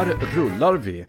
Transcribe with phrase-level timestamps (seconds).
[0.00, 1.00] Där rullar vi.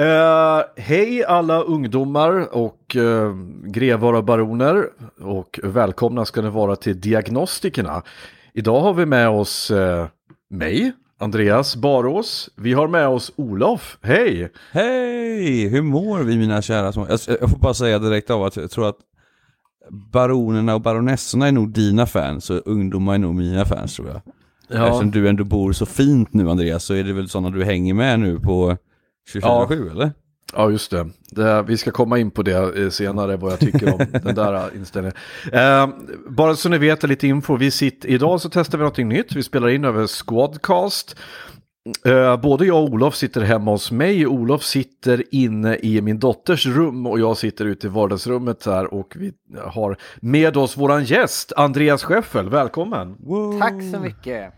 [0.00, 3.34] Uh, hej alla ungdomar och eh, uh,
[3.66, 4.88] grevar och baroner
[5.20, 8.02] och välkomna ska ni vara till Diagnostikerna.
[8.54, 10.06] Idag har vi med oss uh,
[10.50, 12.50] mig, Andreas Barås.
[12.56, 13.98] Vi har med oss Olof.
[14.02, 14.52] Hej!
[14.72, 15.68] Hej!
[15.68, 17.06] Hur mår vi mina kära små?
[17.08, 18.98] Jag, jag får bara säga direkt av att jag tror att
[20.12, 24.20] baronerna och baronessorna är nog dina fans och ungdomar är nog mina fans tror jag.
[24.68, 24.86] Ja.
[24.86, 27.94] Eftersom du ändå bor så fint nu Andreas så är det väl sådana du hänger
[27.94, 28.76] med nu på
[29.32, 29.72] 24-7 Ja.
[29.90, 30.12] eller?
[30.56, 31.08] Ja, just det.
[31.30, 31.62] det.
[31.62, 34.76] Vi ska komma in på det eh, senare, vad jag tycker om den där eh,
[34.76, 35.16] inställningen.
[35.52, 35.88] Eh,
[36.28, 39.32] bara så ni vet lite info, vi sitter, idag så testar vi någonting nytt.
[39.36, 41.16] Vi spelar in över Squadcast.
[42.06, 44.26] Eh, både jag och Olof sitter hemma hos mig.
[44.26, 49.12] Olof sitter inne i min dotters rum och jag sitter ute i vardagsrummet här och
[49.16, 49.32] vi
[49.64, 52.48] har med oss våran gäst, Andreas Scheffel.
[52.48, 53.16] Välkommen!
[53.60, 54.52] Tack så mycket.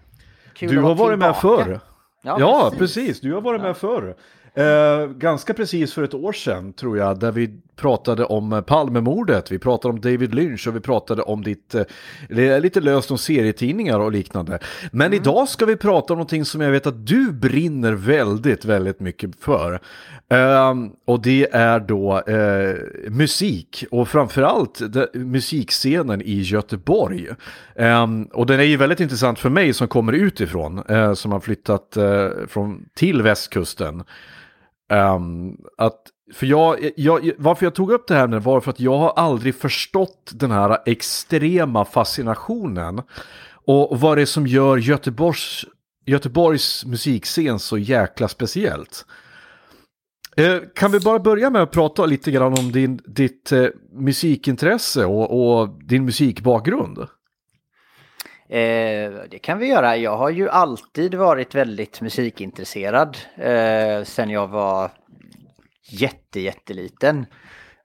[0.55, 1.81] Kul Du att har vara varit med förr.
[2.23, 2.95] Ja, Ja, precis.
[2.95, 3.21] precis.
[3.21, 4.17] Du har varit med förr.
[4.55, 9.59] Eh, ganska precis för ett år sedan tror jag, där vi pratade om Palmemordet, vi
[9.59, 11.85] pratade om David Lynch och vi pratade om ditt, eh,
[12.29, 14.59] li- lite löst om serietidningar och liknande.
[14.93, 19.01] Men idag ska vi prata om någonting som jag vet att du brinner väldigt, väldigt
[19.01, 19.81] mycket för.
[20.29, 22.77] Ehm, och det är då eh,
[23.11, 27.29] musik och framförallt de, musikscenen i Göteborg.
[27.77, 31.41] Ehm, och den är ju väldigt intressant för mig som kommer utifrån, eh, som har
[31.41, 34.05] flyttat eh, från, till västkusten.
[34.91, 36.01] Ehm, att,
[36.35, 39.13] för jag, jag, varför jag tog upp det här nu var för att jag har
[39.17, 43.03] aldrig förstått den här extrema fascinationen.
[43.67, 45.65] Och, vad det är som gör Göteborgs,
[46.07, 49.07] Göteborgs musikscen så jäkla speciellt.
[50.37, 55.05] Eh, Kan vi bara börja med att prata lite grann om din, ditt eh, musikintresse
[55.05, 56.99] och, och din musikbakgrund?
[58.49, 59.97] Eh, det kan vi göra.
[59.97, 64.91] Jag har ju alltid varit väldigt musikintresserad eh, sen jag var
[65.89, 67.27] jätte, jätteliten.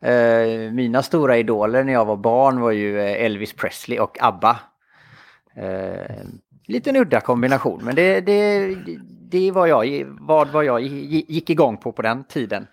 [0.02, 4.60] Eh, mina stora idoler när jag var barn var ju eh, Elvis Presley och ABBA.
[5.56, 6.26] Eh,
[6.68, 8.76] liten udda kombination, men det, det,
[9.32, 12.68] det var jag, vad var jag gick igång på på den tiden.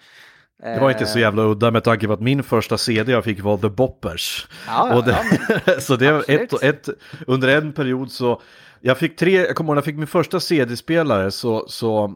[0.62, 3.40] Det var inte så jävla udda med tanke på att min första CD jag fick
[3.40, 4.48] var The Boppers.
[4.66, 6.88] Ja, ja, det, så det var ett, ett,
[7.26, 8.42] under en period så,
[8.80, 12.14] jag fick tre, jag kommer ihåg när jag fick min första CD-spelare så, så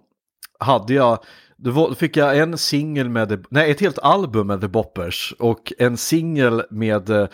[0.58, 1.18] hade jag,
[1.62, 5.96] då fick jag en singel med, nej ett helt album med The Boppers och en
[5.96, 7.28] singel med eh,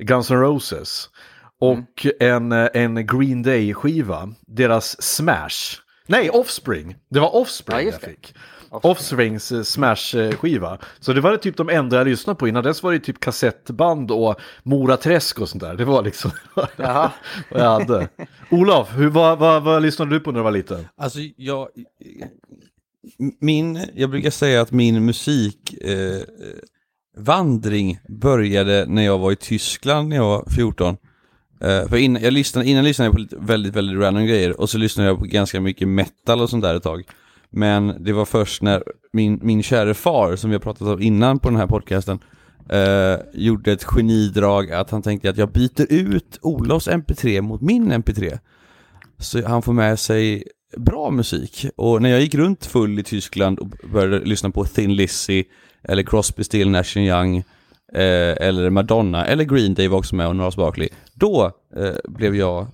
[0.00, 1.10] Guns N' Roses.
[1.60, 5.80] Och en, eh, en Green Day-skiva, deras Smash.
[6.06, 6.96] Nej, Offspring.
[7.10, 8.06] Det var Offspring Ja, jag det.
[8.06, 8.34] fick.
[8.72, 10.78] Offsprings eh, Smash-skiva.
[11.00, 12.48] Så det var typ de enda jag lyssnade på.
[12.48, 15.74] Innan dess var det typ kassettband och Mora Träsk och sånt där.
[15.74, 16.68] Det var liksom vad
[17.48, 18.08] jag hade.
[18.50, 20.88] Olof, hur, vad, vad, vad lyssnade du på när du var liten?
[20.96, 21.68] Alltså jag...
[23.40, 30.16] Min, jag brukar säga att min musikvandring eh, började när jag var i Tyskland när
[30.16, 30.96] jag var 14.
[31.60, 34.70] Eh, för innan jag, lyssnade, innan lyssnade jag på lite, väldigt, väldigt random grejer och
[34.70, 37.04] så lyssnade jag på ganska mycket metal och sånt där ett tag.
[37.50, 41.38] Men det var först när min, min käre far, som vi har pratat om innan
[41.38, 42.18] på den här podcasten,
[42.68, 47.92] eh, gjorde ett genidrag att han tänkte att jag byter ut Olofs MP3 mot min
[47.92, 48.38] MP3.
[49.18, 50.44] Så han får med sig
[50.76, 51.66] bra musik.
[51.76, 55.44] Och när jag gick runt full i Tyskland och började lyssna på Thin Lizzy,
[55.88, 57.36] eller Crosby, Still, Nash Young,
[57.94, 60.88] eh, eller Madonna, eller Green Day var också med och Norris Barkley.
[61.14, 62.66] Då eh, blev jag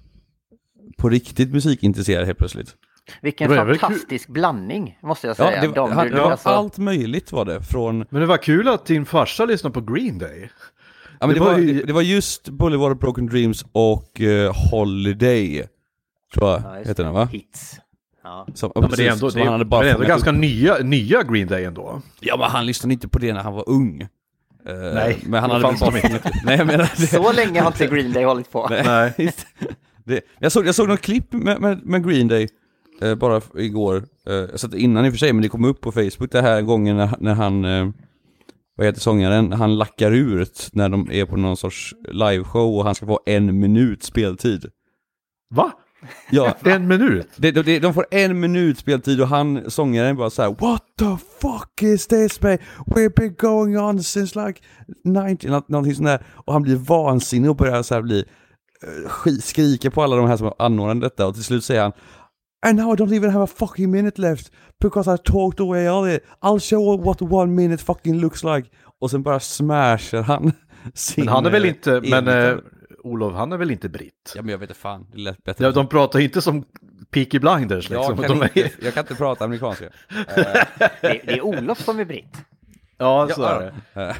[0.98, 2.74] på riktigt musikintresserad helt plötsligt.
[3.22, 5.60] Vilken fantastisk blandning måste jag Ja, säga.
[5.60, 7.62] det, De, han, du- det var alltså- allt möjligt var det.
[7.62, 10.50] Från, Men det var kul att din farsa lyssnade på Green Day.
[11.20, 14.20] ja, men Det det, var ju- det, det var just Boulevard of Broken Dreams och
[14.20, 15.64] eh, Holiday,
[16.34, 17.12] tror jag Ja, heter den det.
[17.12, 17.24] va?
[17.24, 17.76] Hits.
[18.28, 18.46] Ja.
[18.54, 20.06] Som, Ja, men det är ändå, det är, han hade men bara det är ändå
[20.06, 20.36] ganska upp.
[20.36, 22.02] nya, nya Green Day ändå.
[22.20, 24.00] Ja men han lyssnade inte på det när han var ung.
[24.66, 27.06] Eh, Nej, men han hade fanns bara de upp- Nej, menar det.
[27.06, 28.68] Så länge har inte Green Day hållit på.
[28.70, 29.14] Nej.
[29.18, 29.46] just
[30.04, 30.20] det.
[30.38, 32.48] Jag, såg, jag såg något klipp med, med, med Green Day
[33.02, 33.96] eh, bara igår.
[34.26, 36.42] Eh, jag satt innan i och för sig, men det kom upp på Facebook det
[36.42, 37.62] här gången när, när han,
[38.76, 42.94] vad heter sångaren, han lackar ut när de är på någon sorts liveshow och han
[42.94, 44.64] ska få en minut speltid.
[45.54, 45.72] Va?
[46.30, 47.28] Ja, En minut?
[47.36, 51.16] de, de, de får en minut speltid och han, sångaren bara så här: What the
[51.40, 52.58] fuck is this man?
[52.86, 54.60] We've been going on since like
[55.04, 56.22] 90, nå- någonting sånt där.
[56.34, 58.18] Och han blir vansinnig och börjar så här bli,
[58.82, 61.92] eh, skri- skrika på alla de här som anordnade detta och till slut säger han
[62.66, 64.52] And now I don't even have a fucking minute left
[64.82, 66.22] because I talked away all it.
[66.42, 68.68] I'll show what one minute fucking looks like.
[69.00, 70.52] Och sen bara smashar han
[70.94, 72.54] sin Men han är väl eh, inte, men eh,
[72.98, 74.32] Olof, han är väl inte britt?
[74.34, 75.64] Ja men jag vet inte fan, det lät bättre.
[75.64, 76.64] Ja, de pratar inte som
[77.10, 78.16] Peaky Blinders liksom.
[78.18, 78.58] jag, kan de är...
[78.58, 79.84] inte, jag kan inte prata amerikanska.
[81.00, 82.36] Det, det är Olof som är britt.
[82.96, 84.16] Ja, så är det.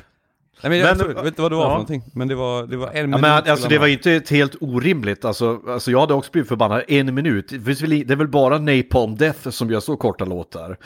[0.62, 1.68] Nej men jag Men- tror, vet inte vad det var ja.
[1.68, 3.20] för någonting, men det var, det var en Ja, minut.
[3.20, 6.82] men alltså det var inte ett helt orimligt, alltså, alltså jag hade också blivit förbannad,
[6.88, 7.58] en minut, det,
[8.04, 10.76] det är väl bara Napalm Death som gör så korta låtar.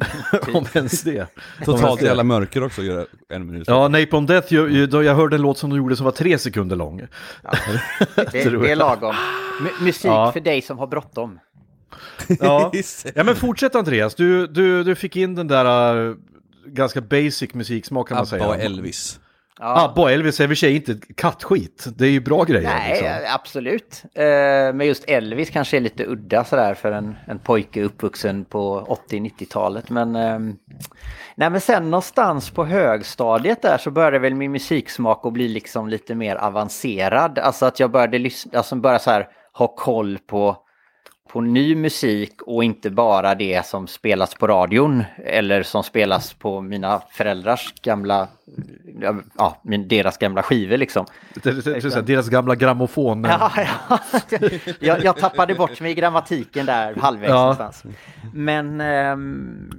[0.54, 1.26] Om ens det.
[1.64, 2.06] Totalt det.
[2.06, 3.64] jävla mörker också gör en minut.
[3.68, 6.38] Ja, Napalm Death, jag, jag, jag hörde en låt som de gjorde som var tre
[6.38, 6.98] sekunder lång.
[8.32, 8.78] Det, Tror det är jag.
[8.78, 9.14] lagom.
[9.60, 10.32] M- musik Ja.
[10.32, 11.38] för dig som har bråttom.
[12.40, 12.70] Ja,
[13.04, 13.12] det.
[13.14, 16.16] ja men fortsätt Andreas, du, du, du fick in den där uh,
[16.74, 18.44] ganska basic musiksmak kan man säga.
[18.44, 19.20] Abba och Elvis.
[19.60, 19.84] Ja.
[19.84, 22.74] Abba och Elvis är i och för sig inte kattskit, det är ju bra grejer.
[22.78, 23.34] Nej, liksom.
[23.34, 24.02] absolut.
[24.14, 24.24] Eh,
[24.74, 29.90] Men just Elvis kanske är lite udda sådär för en, en pojke uppvuxen på 80-90-talet.
[29.90, 30.56] Men, ehm,
[31.34, 35.88] nej, men sen någonstans på högstadiet där så började väl min musiksmak att bli liksom
[35.88, 37.38] lite mer avancerad.
[37.38, 40.56] Alltså att jag började, lyssna, alltså började så här, ha koll på
[41.32, 46.60] på ny musik och inte bara det som spelas på radion eller som spelas på
[46.60, 48.28] mina föräldrars gamla,
[49.38, 51.06] ja, min- deras gamla skivor liksom.
[52.04, 53.24] Deras gamla grammofon.
[53.24, 53.52] Ja,
[53.88, 53.98] ja.
[54.80, 57.40] Jag, jag tappade bort mig i grammatiken där halvvägs Ja.
[57.40, 57.84] någonstans.
[58.34, 59.70] Men ehm,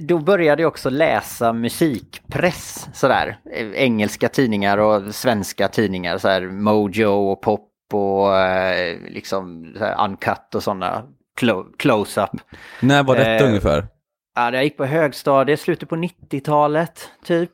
[0.00, 3.36] då började jag också läsa musikpress sådär.
[3.74, 10.04] Engelska tidningar och svenska tidningar, så här Mojo och Pop och eh, liksom så här
[10.04, 11.02] Uncut och sådana.
[11.40, 12.30] Clo- Close-up.
[12.80, 13.86] När var detta Eh, ungefär?
[14.36, 17.50] Ja, jag gick på högstadiet, slutet på 90-talet typ.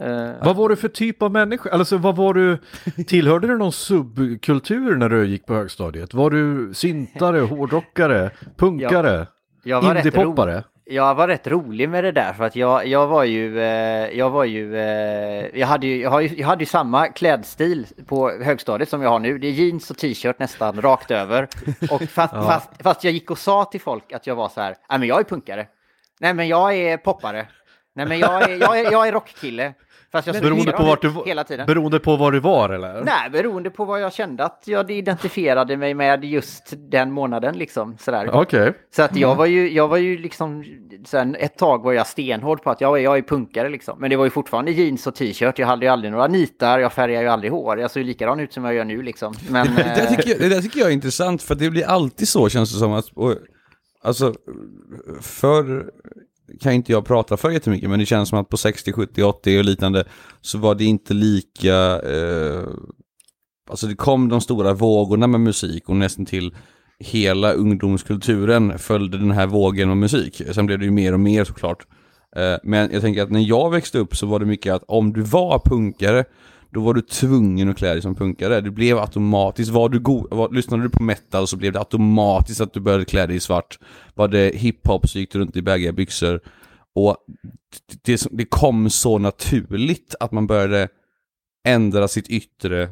[0.00, 1.70] Eh, Vad var du för typ av människa?
[1.70, 2.58] Alltså vad var du,
[3.06, 6.14] tillhörde du någon subkultur när du gick på högstadiet?
[6.14, 9.26] Var du syntare, hårdrockare, punkare,
[9.64, 10.64] jag var rätt ro- indiepoppare?
[10.86, 14.30] Jag var rätt rolig med det där för att jag, jag var ju, eh, jag
[14.30, 18.30] var ju, eh, jag hade ju, jag, har ju, jag hade ju samma klädstil på
[18.30, 19.38] högstadiet som jag har nu.
[19.38, 21.48] Det är jeans och t-shirt nästan rakt över.
[21.90, 24.76] Och fast, fast, fast jag gick och sa till folk att jag var så här,
[24.90, 25.66] nej men jag är punkare.
[26.20, 27.46] Nej men jag är poppare.
[27.94, 29.74] Nej men jag är, jag är, jag är rockkille.
[30.14, 31.66] Fast jag Beroende på vart du hela tiden.
[31.66, 33.02] Beroende på var du var eller?
[33.04, 37.96] Nej, beroende på vad jag kände att jag identifierade mig med just den månaden liksom.
[37.98, 38.30] Sådär.
[38.32, 38.72] Okej.
[38.96, 40.64] Så att jag var ju, jag var ju liksom,
[41.06, 43.98] sen ett tag var jag stenhård på att jag, jag är punkare liksom.
[44.00, 46.92] Men det var ju fortfarande jeans och t-shirt, jag hade ju aldrig några nitar, jag
[46.92, 47.78] färgade ju aldrig hår.
[47.80, 49.34] Jag såg ju likadan ut som jag gör nu liksom.
[49.50, 51.86] Men, Det, där eh, tycker jag, det där tycker jag är intressant för det blir
[51.86, 53.34] alltid så känns det som att, och,
[54.02, 54.34] alltså,
[55.20, 55.90] för
[56.60, 59.58] kan inte jag prata för jättemycket men det känns som att på 60, 70, 80
[59.58, 60.04] och liknande
[60.40, 62.62] så var det inte lika, eh,
[63.70, 66.54] alltså det kom de stora vågorna med musik och nästan till
[66.98, 70.42] hela ungdomskulturen följde den här vågen av musik.
[70.52, 71.86] Sen blev det ju mer och mer såklart.
[72.36, 75.12] Eh, Men jag tänker att när jag växte upp så var det mycket att om
[75.12, 76.24] du var punkare
[76.74, 78.60] då var du tvungen att klä dig som punkare.
[78.60, 82.60] Det blev automatiskt, var du go- var, lyssnade du på metal så blev det automatiskt
[82.60, 83.78] att du började klä dig i svart.
[84.14, 86.40] Var det hiphop så gick du runt i baggiga byxor.
[86.94, 87.16] Och
[88.04, 90.88] det, det kom så naturligt att man började
[91.66, 92.88] ändra sitt yttre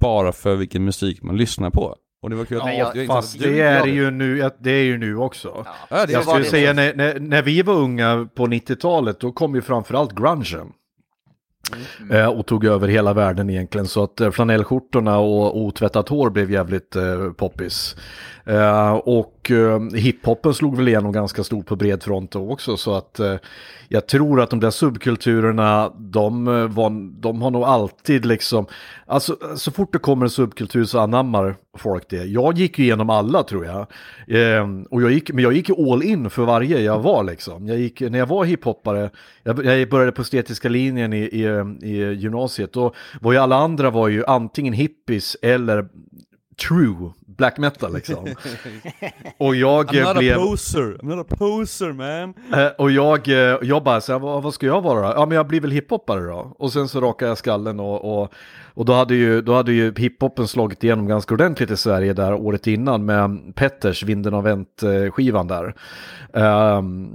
[0.00, 1.96] bara för vilken musik man lyssnar på.
[2.22, 4.82] Och det var kul att Men jag- Fast det är ju nu, ja, det är
[4.84, 5.66] ju nu också.
[5.90, 9.62] Ja, Jag skulle säga när, när, när vi var unga på 90-talet då kom ju
[9.62, 10.72] framförallt grungen.
[12.00, 12.16] Mm.
[12.16, 16.50] Eh, och tog över hela världen egentligen så att eh, flanellskjortorna och otvättat hår blev
[16.50, 17.96] jävligt eh, poppis.
[18.44, 22.94] Eh, och eh, hiphopen slog väl igenom ganska stort på bred front då också så
[22.94, 23.36] att eh,
[23.88, 28.66] jag tror att de där subkulturerna de, eh, var, de har nog alltid liksom,
[29.06, 32.24] alltså så fort det kommer en subkultur så anammar folk det.
[32.24, 33.78] Jag gick ju igenom alla tror jag.
[34.28, 37.66] Eh, och jag gick, men jag gick ju all in för varje jag var liksom.
[37.66, 39.10] Jag gick, när jag var hiphoppare,
[39.42, 41.42] jag, jag började på estetiska linjen i, i,
[41.82, 45.88] i gymnasiet, då var ju alla andra var ju antingen hippies eller
[46.68, 48.26] true black metal liksom.
[49.38, 50.38] och jag I'm not blev...
[50.38, 52.34] a poser, I'm not a poser man.
[52.60, 55.14] Eh, och jag, eh, jag bara, så här, vad, vad ska jag vara då?
[55.20, 56.56] Ja men jag blir väl hiphoppare då.
[56.58, 58.32] Och sen så rakade jag skallen och, och,
[58.74, 62.34] och då hade ju, då hade ju hiphopen slagit igenom ganska ordentligt i Sverige där
[62.34, 65.74] året innan med Petters Vinden av Vänt-skivan där.
[66.32, 67.10] Ehm,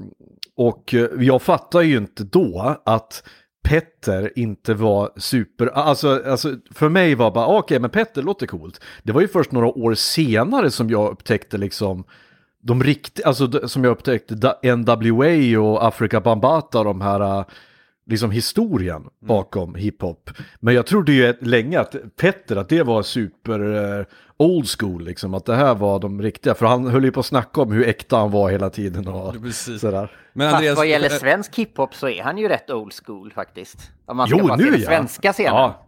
[0.55, 3.23] och jag fattar ju inte då att
[3.63, 8.81] Petter inte var super, alltså, alltså för mig var bara okej men Petter låter coolt.
[9.03, 12.03] Det var ju först några år senare som jag upptäckte liksom
[12.61, 14.35] de riktiga, alltså som jag upptäckte
[14.75, 17.45] NWA och Afrika Bambata de här
[18.05, 20.29] liksom historien bakom hiphop.
[20.59, 23.59] Men jag trodde ju länge att Petter, att det var super
[23.99, 24.05] äh,
[24.41, 27.25] old school liksom, att det här var de riktiga, för han höll ju på att
[27.25, 29.81] snacka om hur äkta han var hela tiden och Precis.
[29.81, 30.11] sådär.
[30.33, 33.77] Men Fast Andreas, vad gäller svensk hiphop så är han ju rätt old school faktiskt.
[34.05, 34.87] Om man ska Jo, bara nu se den ja.
[34.87, 35.53] svenska scenen.
[35.55, 35.87] Ja,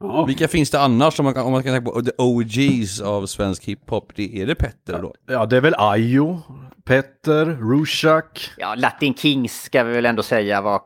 [0.00, 0.24] Ja.
[0.24, 3.26] vilka finns det annars om man kan, om man kan tänka på the OGs av
[3.26, 4.12] svensk hiphop?
[4.16, 5.14] Det är det Petter då?
[5.26, 6.40] ja, det är väl Ayo,
[6.84, 8.50] Petter, Rushak.
[8.56, 10.80] Ja, Latin Kings ska vi väl ändå säga var,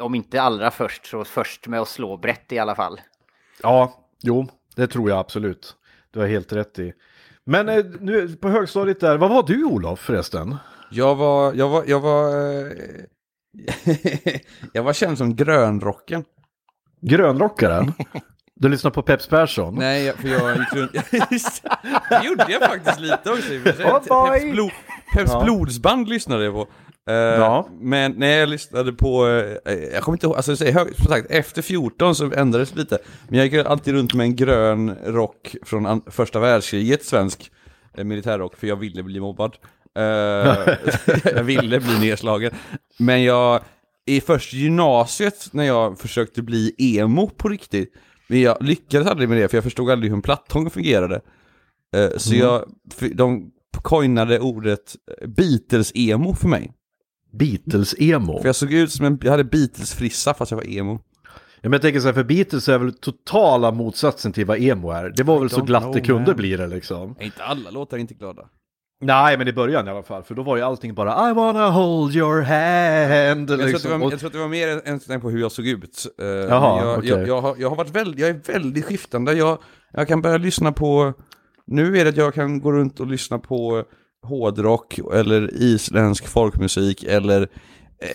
[0.00, 3.00] om inte allra först, så först med att slå brett i alla fall.
[3.62, 3.92] Ja,
[4.22, 5.76] jo, det tror jag absolut.
[6.12, 6.92] Du har helt rätt i.
[7.46, 10.56] Men eh, nu på högstadiet där, vad var du Olof förresten?
[10.90, 12.28] Jag var, jag var, jag var,
[12.60, 12.72] eh,
[14.72, 16.24] jag var känd som grönrocken.
[17.00, 17.92] Grönrockaren?
[18.62, 19.74] Du lyssnar på Peps Persson?
[19.74, 20.92] Nej, för jag gick runt...
[22.10, 23.52] Det, gjorde jag faktiskt lite också.
[23.52, 23.84] i och för sig.
[24.08, 24.40] Boy!
[24.40, 24.70] Peps, blod,
[25.14, 25.44] Peps Ja.
[25.44, 26.68] blodsband lyssnade jag på.
[27.10, 27.68] Eh, Ja.
[27.80, 29.26] Men när jag lyssnade på,
[29.66, 32.98] eh, jag kommer inte ihåg, alltså som sagt, efter 14 så ändrades det lite.
[33.28, 37.50] Men jag gick alltid runt med en grön rock från första världskriget, svensk
[37.96, 39.56] eh, militärrock, för jag ville bli mobbad.
[39.98, 40.02] Eh,
[41.24, 42.52] jag ville bli nedslagen.
[42.98, 43.60] Men jag,
[44.06, 47.92] i först gymnasiet när jag försökte bli emo på riktigt,
[48.28, 51.20] men jag lyckades aldrig med det för jag förstod aldrig hur en plattång fungerade.
[51.96, 52.64] Eh, Så jag,
[52.94, 53.50] för de
[53.82, 56.72] coinade ordet Beatles-emo för mig.
[57.30, 58.38] Beatles-emo?
[58.38, 61.00] För jag såg ut som en, jag hade Beatles-frissa fast jag var emo.
[61.62, 64.90] Ja, men jag tänker så här, för Beatles är väl totala motsatsen till vad emo
[64.90, 65.12] är.
[65.16, 66.36] Det var väl så glatt det know, kunde man.
[66.36, 67.14] bli det liksom.
[67.20, 68.42] Inte alla låtar är inte glada.
[69.02, 71.70] Nej, men i början i alla fall, för då var ju allting bara I wanna
[71.70, 73.50] hold your hand.
[73.50, 73.90] Jag, tror att Liksom.
[73.90, 76.06] det var, jag tror att det var mer än än på hur jag såg ut.
[76.18, 77.10] Eh, Jaha, jag, okej.
[77.10, 79.32] jag, jag, har, jag har varit väldigt, jag är väldigt skiftande.
[79.32, 79.58] Jag,
[79.92, 81.12] jag kan börja lyssna på,
[81.66, 83.84] nu är det att jag kan gå runt och lyssna på
[84.22, 87.48] hårdrock eller isländsk folkmusik eller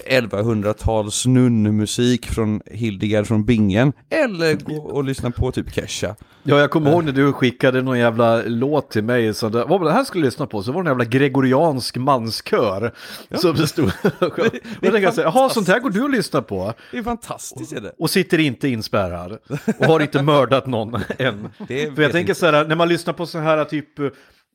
[0.08, 3.94] eh, 1100-tals nunnmusik från Hildegard från Bingen.
[4.10, 6.16] Eller gå och lyssna på typ Kesha.
[6.48, 9.34] Ja, jag kommer ihåg när du skickade någon jävla låt till mig.
[9.34, 10.64] Så det, vad var det här skulle lyssna på?
[10.64, 12.92] Så var det en jävla gregoriansk manskör.
[13.36, 13.86] Som det stod.
[14.20, 14.40] och
[14.82, 16.74] jag tänkte jaha, sånt här går du att lyssna på.
[16.92, 17.92] Det är fantastiskt är det.
[18.00, 19.38] Och sitter inte inspärrad.
[19.80, 21.50] Och har inte mördat någon än.
[21.68, 22.36] Det För jag tänker inte.
[22.36, 24.00] så här, när man lyssnar på så här typ...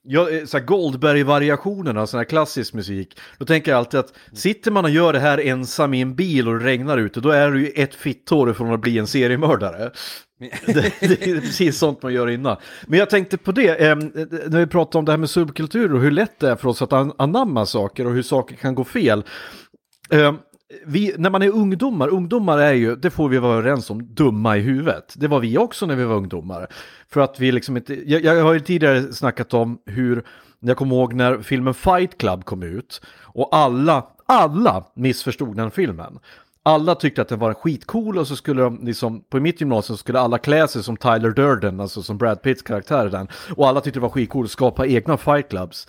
[0.03, 3.19] Ja, eh, så Goldberg-variationerna, sån här klassisk musik.
[3.39, 6.49] Då tänker jag alltid att sitter man och gör det här ensam i en bil
[6.49, 9.91] och det regnar ute, då är du ju ett fitthår från att bli en seriemördare.
[10.67, 12.57] det, det är precis sånt man gör innan.
[12.87, 16.01] Men jag tänkte på det, eh, när vi pratar om det här med subkultur och
[16.01, 18.85] hur lätt det är för oss att an- anamma saker och hur saker kan gå
[18.85, 19.25] fel.
[20.11, 20.35] Eh,
[20.87, 24.57] vi, när man är ungdomar, ungdomar är ju, det får vi vara överens om, dumma
[24.57, 25.15] i huvudet.
[25.17, 26.67] Det var vi också när vi var ungdomar.
[27.09, 30.25] För att vi liksom inte, jag, jag har ju tidigare snackat om hur,
[30.61, 36.19] jag kommer ihåg när filmen Fight Club kom ut och alla, alla missförstod den filmen.
[36.63, 40.21] Alla tyckte att den var skitcool och så skulle de, liksom, på mitt gymnasium skulle
[40.21, 43.29] alla klä sig som Tyler Durden, alltså som Brad Pitts karaktär i den.
[43.57, 45.89] Och alla tyckte det var skitcool att skapa egna fight clubs.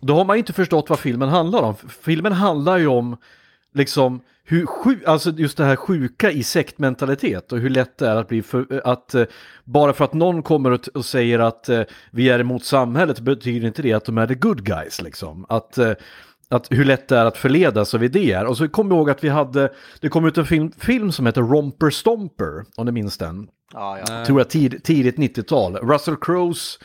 [0.00, 1.74] Då har man inte förstått vad filmen handlar om.
[2.04, 3.16] Filmen handlar ju om
[3.74, 8.16] liksom hur sju, alltså just det här sjuka i sektmentalitet och hur lätt det är
[8.16, 9.24] att bli för, att eh,
[9.64, 13.66] bara för att någon kommer och, och säger att eh, vi är emot samhället betyder
[13.66, 15.46] inte det att de är the good guys liksom.
[15.48, 15.92] Att, eh,
[16.48, 18.44] att hur lätt det är att förledas av idéer.
[18.44, 21.26] Och så kom jag ihåg att vi hade, det kom ut en film, film som
[21.26, 23.48] heter Romper Stomper, om ni minns den.
[23.72, 24.24] Ja, ja.
[24.24, 25.76] Tror jag tid, tidigt 90-tal.
[25.76, 26.78] Russell Crowes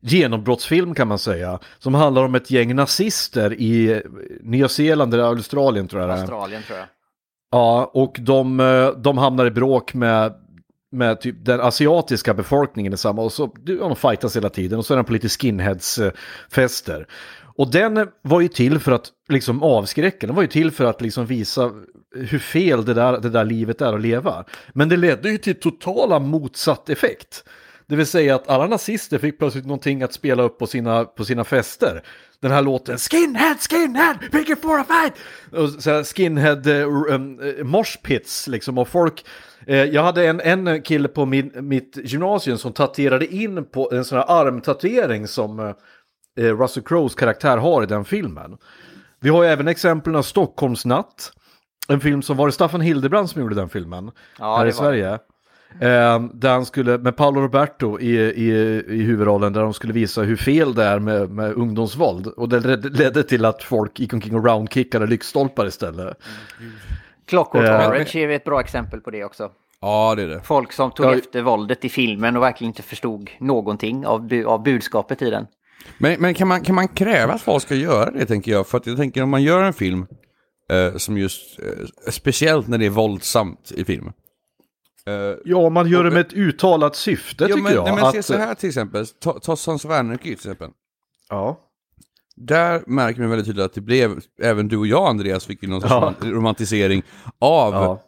[0.00, 1.58] genombrottsfilm kan man säga.
[1.78, 3.98] Som handlar om ett gäng nazister i eh,
[4.40, 6.10] Nya Zeeland eller Australien tror jag.
[6.10, 6.88] Australien tror jag.
[7.52, 10.34] Ja, och de, eh, de hamnar i bråk med,
[10.92, 14.86] med typ den asiatiska befolkningen i samma och så ja, de fightas hela tiden och
[14.86, 17.06] så är de på lite skinheads-fester.
[17.56, 21.00] Och den var ju till för att liksom avskräcka, den var ju till för att
[21.00, 21.70] liksom visa
[22.14, 24.44] hur fel det där, det där livet är att leva.
[24.72, 27.44] Men det ledde ju till totala motsatt effekt.
[27.90, 31.24] Det vill säga att alla nazister fick plötsligt någonting att spela upp på sina, på
[31.24, 32.02] sina fester.
[32.40, 35.12] Den här låten Skinhead, skinhead, pick it for a fight!
[35.62, 39.24] Och så här skinhead uh, um, uh, moshpits liksom och folk
[39.66, 44.04] eh, jag hade en, en kille på min, mitt gymnasium som tatuerade in på en
[44.04, 45.60] sån här armtatuering som
[46.38, 48.56] eh, Russell Crowes karaktär har i den filmen.
[49.20, 51.32] Vi har ju även exemplen av Stockholmsnatt.
[51.88, 54.72] En film som var det Staffan Hildebrand som gjorde den filmen Ja, här i var
[54.72, 55.18] Sverige.
[55.80, 58.50] Eh, där han skulle, med Paolo Roberto i, i,
[58.88, 62.26] i huvudrollen, där de skulle visa hur fel det är med, med ungdomsvåld.
[62.26, 62.60] Och det
[62.90, 66.16] ledde, till att folk gick omkring och roundkickade lyktstolpar istället.
[67.28, 69.50] Clockwork Eh, Orange är ett bra exempel på det också.
[69.80, 70.40] Ja, det är det.
[70.42, 71.14] Folk som tog Ja.
[71.14, 75.46] efter våldet i filmen och verkligen inte förstod någonting av, bu- av budskapet i den.
[75.98, 78.66] Men, men kan, man, kan man kräva att folk ska göra det, tänker jag?
[78.66, 80.06] För att jag tänker om man gör en film
[80.72, 81.66] eh, som just, eh,
[82.10, 84.12] speciellt när det är våldsamt i film.
[85.06, 87.84] Eh, Ja, man gör det med ett uttalat syfte ja, tycker men, jag.
[87.84, 90.70] Nej, men se att, så här till exempel, ta, ta Sons of Anarchy till exempel.
[91.28, 91.60] Ja.
[92.36, 95.68] Där märker man väldigt tydligt att det blev, även du och jag Andreas fick ju
[95.68, 96.14] någon sorts Ja.
[96.20, 97.02] rom- romantisering
[97.40, 98.02] av Ja.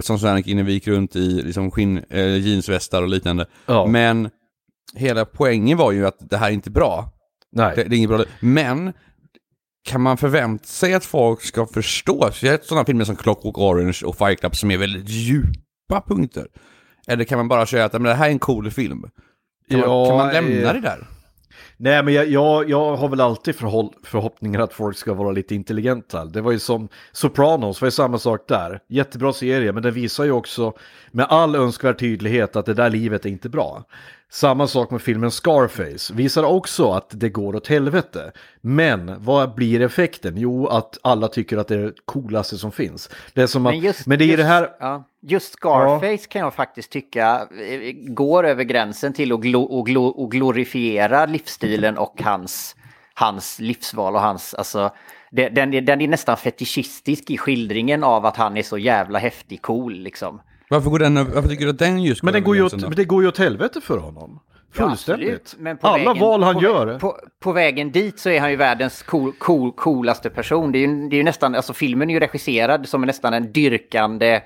[0.00, 3.46] Sons of Anarchy när vi gick runt i liksom, skinn, eh, jeansvästar och liknande.
[3.66, 3.86] Ja.
[3.86, 4.30] Men
[4.94, 7.12] hela poängen var ju att det här är inte bra.
[7.52, 7.72] Nej.
[7.76, 8.24] Det, det är inget bra.
[8.40, 8.92] Men
[9.88, 14.16] kan man förvänta sig att folk ska förstå, speciellt sådana filmer som Clockwork Orange och
[14.18, 15.60] Fight Club som är väldigt djupa
[16.00, 16.46] punkter?
[17.06, 19.02] Eller kan man bara säga att men det här är en cool film?
[19.70, 21.06] Kan, man, Ja, kan man lämna eh, det där?
[21.76, 25.54] Nej, men jag, jag, jag har väl alltid förhåll, förhoppningar att folk ska vara lite
[25.54, 26.24] intelligenta.
[26.24, 28.80] Det var ju som Sopranos, var ju samma sak där.
[28.88, 30.72] Jättebra serie, men den visar ju också
[31.10, 33.84] med all önskvärd tydlighet att det där livet är inte bra.
[34.32, 38.32] Samma sak med filmen Scarface, visar också att det går åt helvete.
[38.60, 40.34] Men vad blir effekten?
[40.36, 43.10] Jo, att alla tycker att det är det coolaste som finns.
[43.34, 43.72] Det är som att,
[44.06, 44.68] men, det är just, det här...
[44.80, 49.86] Ja, just Scarface kan jag faktiskt tycka eh, går över gränsen till att glo, och
[49.86, 52.76] glo, och glorifiera livsstilen och hans,
[53.14, 54.90] hans livsval och hans, alltså,
[55.30, 59.18] det- den, är- den är nästan fetischistisk i skildringen av att han är så jävla
[59.18, 60.40] häftig cool liksom.
[60.70, 62.90] Varför, går den, varför tycker du att den just Men, den går ju åt, men
[62.90, 64.40] det går ju åt helvete för honom.
[64.76, 65.56] Ja, Fullständigt.
[65.80, 66.98] på Alla vägen- val han på, gör.
[66.98, 70.72] På, på vägen dit så är han ju världens cool, cool, coolaste person.
[70.72, 73.52] Det är, ju, det är ju nästan, alltså filmen är ju regisserad som nästan en
[73.52, 74.40] dyrkande,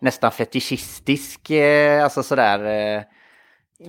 [0.00, 2.64] nästan fetischistisk, eh, alltså sådär.
[2.96, 3.02] Eh,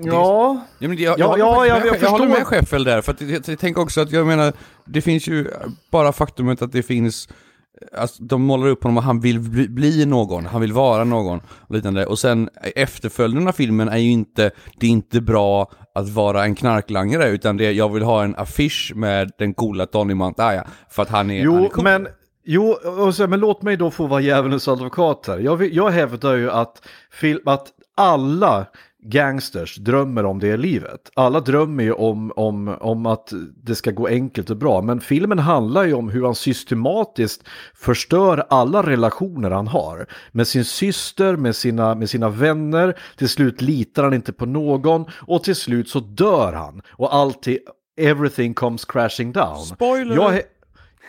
[0.03, 2.83] Ja, Ja, men jag, Ja, jag, ja, håller jag- med- jag jag håller med Scheffel
[2.83, 4.53] där, för att jag, jag tänker också att jag menar,
[4.85, 5.47] det finns ju
[5.91, 7.29] bara faktumet att det finns,
[7.97, 11.41] alltså, de målar upp honom och han vill bli, bli någon, han vill vara någon
[11.47, 12.05] och liknande.
[12.05, 16.55] Och sen efterföljden av filmen är ju inte, det är inte bra att vara en
[16.55, 21.01] knarklangare, utan det är, jag vill ha en affisch med den coola Tony Montaya, för
[21.03, 21.83] att han är, han är Jo, cool.
[21.83, 22.07] men,
[22.45, 25.39] jo och så, men låt mig då få vara djävulens advokat här.
[25.39, 27.67] Jag, jag hävdar ju att, film, att
[27.97, 28.65] alla
[29.01, 31.11] gangsters drömmer om det livet.
[31.13, 33.33] Alla drömmer ju om, om, om att
[33.63, 34.81] det ska gå enkelt och bra.
[34.81, 40.05] Men filmen handlar ju om hur han systematiskt förstör alla relationer han har.
[40.31, 42.99] Med sin syster, med sina, med sina vänner.
[43.17, 45.05] Till slut litar han inte på någon.
[45.11, 46.81] Och till slut så dör han.
[46.89, 47.59] Och alltid,
[47.97, 49.65] everything comes crashing down.
[49.65, 50.15] Spoiler!
[50.15, 50.41] Jag,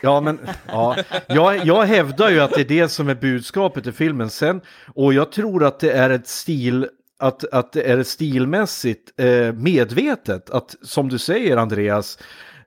[0.04, 3.92] Ja, men ja, jag, jag hävdar ju att det är det som är budskapet i
[3.92, 4.60] filmen sen.
[4.94, 6.86] Och jag tror att det är ett stil,
[7.22, 10.50] att, att det är stilmässigt eh, medvetet.
[10.50, 12.18] Att som du säger Andreas,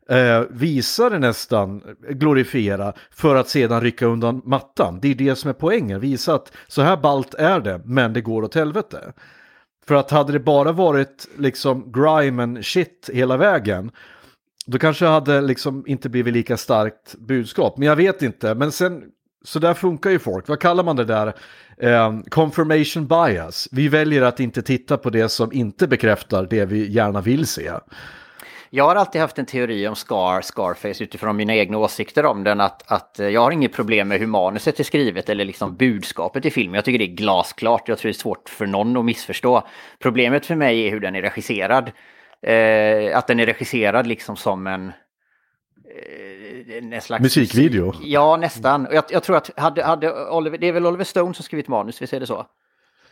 [0.10, 5.00] eh, visa det nästan, glorifiera, för att sedan rycka undan mattan.
[5.02, 8.22] Det är det som är poängen, visa att så här balt är det, men det
[8.22, 9.14] går åt helvete.
[9.88, 13.92] För att hade det bara varit liksom grime and shit hela vägen,
[14.66, 17.78] då kanske hade liksom inte blivit lika starkt budskap.
[17.78, 19.04] Men jag vet inte, men sen,
[19.46, 20.48] så där funkar ju folk.
[20.48, 21.34] Vad kallar man det där?
[21.78, 23.68] Eh, confirmation bias.
[23.72, 27.72] Vi väljer att inte titta på det som inte bekräftar det vi gärna vill se.
[28.70, 32.62] Jag har alltid haft en teori om Scar, Scarface utifrån mina egna åsikter om den.
[32.62, 36.46] Att, att eh, jag har inget problem med hur manuset är skrivet eller liksom budskapet
[36.46, 36.76] i filmen.
[36.76, 37.88] Jag tycker det är glasklart.
[37.88, 39.68] Jag tror det är svårt för någon att missförstå.
[40.00, 41.92] Problemet för mig är hur den är regisserad.
[42.42, 44.88] Eh, att den är regisserad liksom som en...
[44.88, 47.86] Eh, Eh, en slags Musikvideo.
[47.86, 48.02] Musik.
[48.08, 48.88] Ja, nästan.
[48.88, 51.68] Och Jag, jag tror att hade, hade Oliver, det är väl Oliver Stone som skrivit
[51.68, 52.46] manus, visst är det så?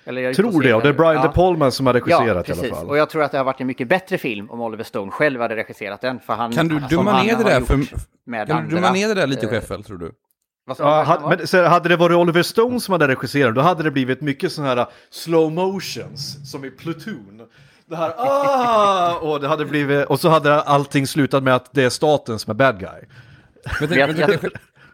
[0.06, 1.21] Tror det, och det är Brian Ja.
[1.21, 2.69] De Palma som har regisserat Ja, i alla precis.
[2.69, 2.89] fall.
[2.89, 5.41] Och jag tror att det har varit en mycket bättre film om Oliver Stone själv
[5.41, 6.19] hade regisserat den.
[6.19, 7.77] För han, Kan du dumma ner det där för...
[8.25, 8.75] med Kan du andra.
[8.75, 10.12] dumma ner det där lite Eh, Scheffel, tror du?
[10.77, 13.91] Ja, hade, men, så hade det varit Oliver Stone som hade regisserat, då hade det
[13.91, 17.41] blivit mycket sådana här slow motions, som i Platoon.
[17.86, 19.15] Det här ah!
[19.21, 22.51] Och, det hade blivit, och så hade allting slutat med att det är staten som
[22.51, 23.01] är bad guy.
[23.80, 24.30] Men tänk, Jag- men jag-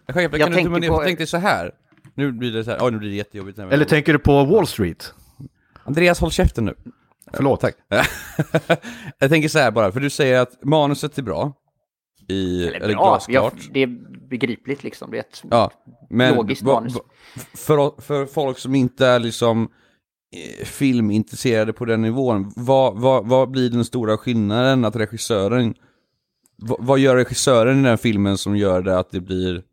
[0.05, 1.71] jag kan du tänker dumma ner, på- tänk dig så här.
[2.15, 3.59] Nu blir det så här, oj nu blir det jättejobbigt.
[3.59, 5.13] Eller tänker du på Wall Street?
[5.83, 6.75] Andreas, håll käften nu.
[7.33, 7.59] Förlåt.
[7.61, 7.75] Tack.
[9.19, 11.53] jag tänker så här bara, för du säger att manuset är bra.
[12.27, 13.09] I, Eller eller bra, ja,
[13.41, 13.69] glasklart.
[13.73, 13.87] det är
[14.29, 15.11] begripligt liksom.
[15.11, 15.71] Det är ett Ja,
[16.09, 16.93] men logiskt va- manus.
[17.57, 19.63] för, för folk som inte är liksom
[20.35, 25.73] eh, filmintresserade på den nivån, vad, vad, vad blir den stora skillnaden att regissören,
[26.61, 29.63] vad, gör regissören i den filmen som gör det att det blir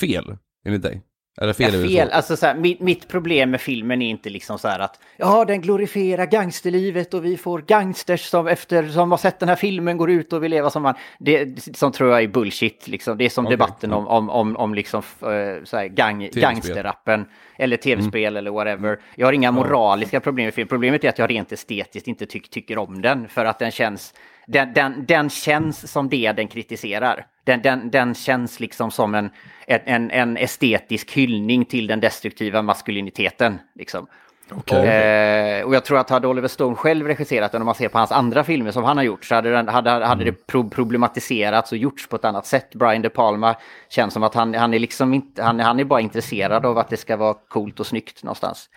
[0.00, 1.02] fel, enligt dig?
[1.40, 2.08] Eller fel Ja, fel.
[2.08, 2.14] så?
[2.14, 5.44] Alltså, så här, mitt, mitt problem med filmen är inte liksom så här att ja,
[5.44, 9.96] den glorifierar gangsterlivet och vi får gangsters som efter som har sett den här filmen
[9.96, 10.94] går ut och vill leva som man.
[11.18, 12.88] Det som tror jag är bullshit.
[12.88, 13.18] Liksom.
[13.18, 17.26] Det är som Okej, debatten om, om, om, om liksom, eh, så här, gang, gangsterrappen
[17.58, 18.98] eller tv-spel eller whatever.
[19.16, 20.68] Jag har inga moraliska problem med filmen.
[20.68, 24.14] Problemet är att jag rent estetiskt inte tyck, tycker om den för att den känns
[24.48, 27.26] den, den, den känns som det den kritiserar.
[27.44, 29.30] Den, den, den känns liksom som en,
[29.66, 33.58] en, en estetisk hyllning till den destruktiva maskuliniteten.
[33.74, 34.06] Liksom.
[34.50, 37.98] Eh, och jag tror att hade Oliver Stone själv regisserat den, om man ser på
[37.98, 41.72] hans andra filmer som han har gjort, så hade, den, hade, hade det pro problematiserats
[41.72, 42.74] och gjorts på ett annat sätt.
[42.74, 43.56] Brian De Palma
[43.88, 46.88] känns som att han, han är liksom inte, han, han är bara intresserad av att
[46.88, 48.70] det ska vara coolt och snyggt någonstans.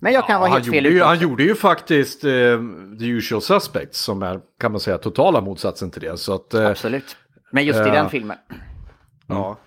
[0.00, 2.30] Men jag kan vara han, helt fel gjorde ju, ute han gjorde ju faktiskt eh,
[2.98, 6.16] The Usual Suspects som är, kan man säga, totala motsatsen till det.
[6.16, 7.16] Så att, eh, Absolut.
[7.50, 8.36] Men just i Eh, den filmen.
[9.26, 9.58] ja.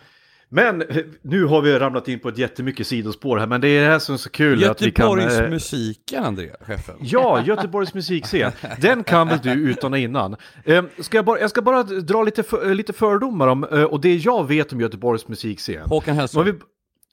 [0.53, 3.81] Men eh, nu har vi ramlat in på ett jättemycket sidospår här, men det är
[3.81, 5.09] det här som är så kul att vi kan...
[5.09, 6.95] Göteborgs eh, musiken, Andrea, chefen.
[7.01, 8.51] Ja, Göteborgs musikscen.
[8.81, 10.35] Den kan väl du utan och innan.
[10.65, 13.83] Eh, ska jag, bara, jag ska bara dra lite, för, eh, lite fördomar om, eh,
[13.83, 15.89] och det jag vet om Göteborgs musikscen.
[15.89, 16.59] Håkan Hellström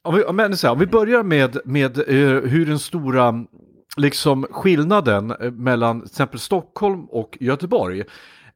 [0.05, 3.45] om vi, men så här, om vi börjar med, med eh, hur den stora
[3.97, 8.05] liksom, skillnaden eh, mellan till exempel Stockholm och Göteborg.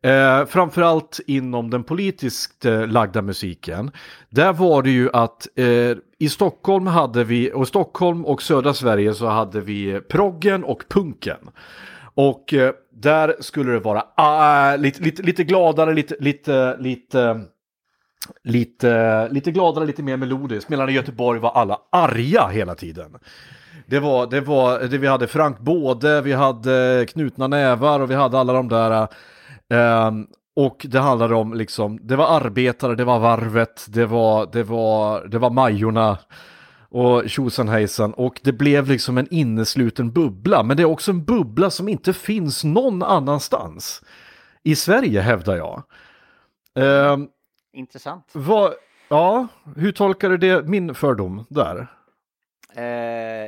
[0.05, 3.91] Eh, framförallt inom den politiskt eh, lagda musiken.
[4.31, 9.15] Där var det ju att eh, i Stockholm hade vi, och Stockholm och södra Sverige
[9.15, 11.39] så hade vi eh, proggen och punken.
[12.15, 17.41] Och eh, där skulle det vara ah, lite, lite, lite gladare, lite, lite, lite
[18.45, 20.69] lite, lite gladare, lite mer melodiskt.
[20.69, 23.19] Medan i Göteborg var alla arga hela tiden.
[23.87, 28.15] Det var, det var, det vi hade Frank Både, vi hade Knutna nävar och vi
[28.15, 29.09] hade alla de där.
[29.71, 30.11] Eh,
[30.57, 35.27] och det handlade om liksom, det var arbetare, det var varvet, det var, det var,
[35.27, 36.19] det var Majorna
[36.89, 38.13] och tjosan hejsan.
[38.13, 40.63] Och det blev liksom en innesluten bubbla.
[40.63, 44.03] Men det är också en bubbla som inte finns någon annanstans.
[44.63, 45.83] I Sverige hävdar jag.
[46.79, 47.17] Eh,
[47.73, 48.31] Intressant.
[48.33, 48.75] vad,
[49.09, 51.87] ja, hur tolkar du det, min fördom där?
[52.77, 52.85] Eh,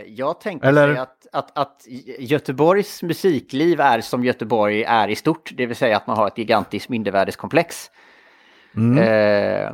[0.07, 1.87] jag tänker Eller- att, att, att
[2.19, 6.39] Göteborgs musikliv är som Göteborg är i stort, det vill säga att man har ett
[6.39, 7.91] gigantiskt mindervärdeskomplex.
[8.99, 9.73] Eh,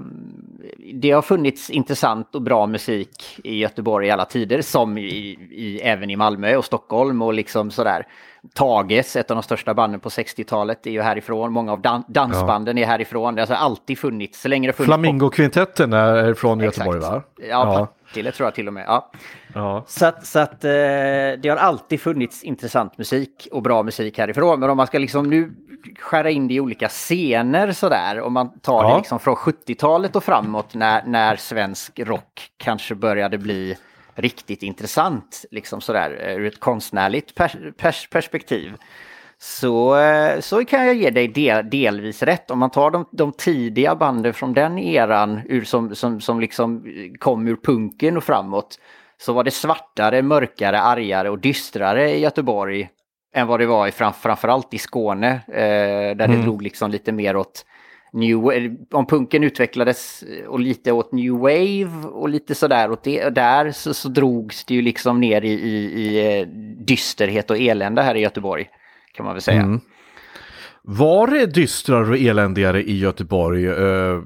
[0.94, 5.02] det har funnits intressant och bra musik i Göteborg i alla tider, som i,
[5.50, 8.06] i, även i Malmö och Stockholm och liksom sådär.
[8.55, 11.53] Tages, ett av de största banden på 60-talet, är ju härifrån.
[11.53, 13.35] Många av dan dansbanden är härifrån.
[13.35, 16.76] Det har alltså alltid funnits, så länge det funnits Flamingokvintetten är från Exakt.
[16.79, 17.22] Göteborg va?
[17.37, 17.88] Ja, Ja.
[18.07, 18.85] Partille tror jag till och med.
[18.87, 19.11] Ja.
[19.55, 19.85] ja.
[19.87, 20.70] Så att, så att eh,
[21.38, 24.61] det har alltid funnits intressant musik och bra musik härifrån.
[24.61, 25.53] Men om man ska liksom nu
[25.98, 28.20] skära in det i olika scener sådär.
[28.20, 28.90] Om man tar Ja.
[28.90, 33.76] det liksom från 70-talet och framåt när, när svensk rock kanske började bli
[34.20, 35.44] riktigt intressant.
[35.50, 38.74] Liksom sådär eh, ur ett konstnärligt pers pers perspektiv.
[39.38, 42.50] Så, eh, så kan jag ge dig del, delvis rätt.
[42.50, 46.85] Om man tar de, de tidiga banden från den eran ur, som, som, som liksom
[47.18, 48.78] kom ur punken och framåt.
[49.18, 52.88] Så var det svartare, mörkare, argare och dystrare i Göteborg
[53.35, 55.40] än vad det var i fram, framförallt i Skåne.
[55.48, 57.64] Eh, där det drog liksom lite mer åt
[58.12, 58.38] New
[58.90, 63.28] Om punken utvecklades eh, och lite åt New Wave och lite sådär åt det.
[63.28, 66.46] Där så, så drogs det ju liksom ner i, i, i eh,
[66.86, 68.68] dysterhet och elände här i Göteborg.
[69.12, 69.62] Kan man väl säga.
[69.62, 69.80] Mm.
[70.82, 74.18] Var det dystrare och eländigare i Göteborg eh,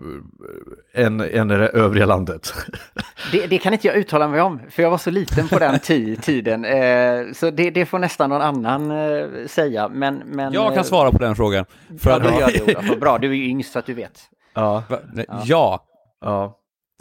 [0.94, 2.54] än, än i det övriga landet?
[3.32, 5.74] Det, det kan inte jag uttala mig om, för jag var så liten på den
[5.74, 6.64] ti- tiden.
[6.64, 9.88] Eh, så det, det får nästan någon annan eh, säga.
[9.88, 11.64] Men, men, Jag eh, kan svara på den frågan.
[11.98, 12.88] För Ja, att, du gör det Olof.
[12.88, 14.20] Vad Bra, du är ju yngst så att du vet.
[14.54, 14.82] ja.
[15.44, 15.84] Ja.
[16.20, 16.58] ja.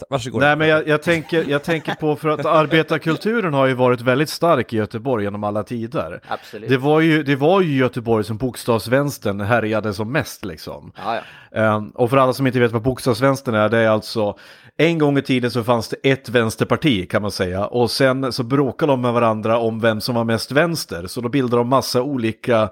[0.08, 0.40] Varsågod.
[0.40, 4.28] Nej men jag, jag, tänker, jag tänker på för att arbetarkulturen har ju varit väldigt
[4.28, 6.20] stark i Göteborg genom alla tider.
[6.28, 6.68] Absolut.
[6.68, 10.92] Det var ju, det var ju Göteborg som bokstavsvänstern härjade som mest liksom.
[10.96, 11.22] Ja, ja.
[11.54, 14.36] Ehm, och för alla som inte vet vad bokstavsvänstern är, det är alltså
[14.76, 18.42] en gång i tiden så fanns det ett vänsterparti kan man säga och sen så
[18.42, 21.06] bråkade de med varandra om vem som var mest vänster.
[21.06, 22.70] Så då bildade de massa olika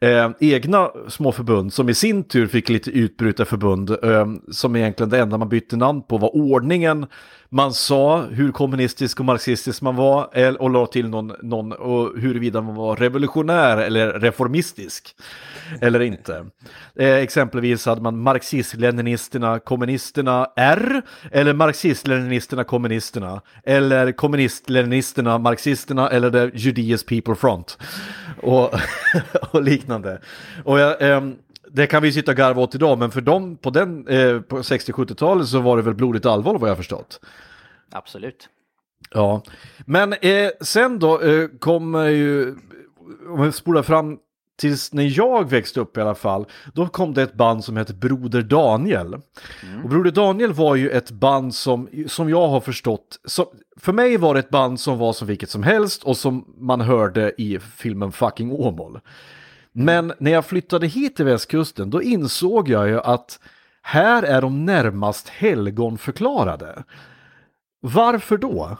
[0.00, 5.18] eh, egna små förbund som i sin tur fick lite utbrytarförbund eh, som egentligen det
[5.18, 7.06] enda man bytte namn på var ordningen
[7.52, 12.60] man sa hur kommunistisk och marxistisk man var och la till någon, någon och huruvida
[12.60, 15.16] man var revolutionär eller reformistisk
[15.80, 16.46] eller inte.
[16.96, 26.58] Eh, exempelvis hade man marxist-leninisterna, kommunisterna R eller marxist-leninisterna, kommunisterna eller kommunist-leninisterna, marxisterna eller the
[26.58, 27.78] Judeus People Front
[28.42, 28.74] och,
[29.50, 30.20] och liknande.
[30.64, 31.20] Och jag, eh,
[31.72, 34.58] det kan vi sitta och garva åt idag, men för dem på, den, eh, på
[34.58, 37.20] 60-70-talet så var det väl blodigt allvar vad jag förstått.
[37.92, 38.48] Absolut.
[39.10, 39.42] Ja,
[39.86, 42.56] men eh, sen då eh, kommer ju,
[43.28, 44.18] om vi spolar fram
[44.60, 47.94] tills när jag växte upp i alla fall, då kom det ett band som hette
[47.94, 49.14] Broder Daniel.
[49.82, 54.16] Och Broder Daniel var ju ett band som, som jag har förstått, som, för mig
[54.16, 57.58] var det ett band som var som vilket som helst och som man hörde i
[57.58, 59.00] filmen Fucking Åmål.
[59.72, 63.40] Men när jag flyttade hit till västkusten då insåg jag ju att
[63.82, 66.82] här är de närmast helgonförklarade.
[67.80, 68.76] Varför då?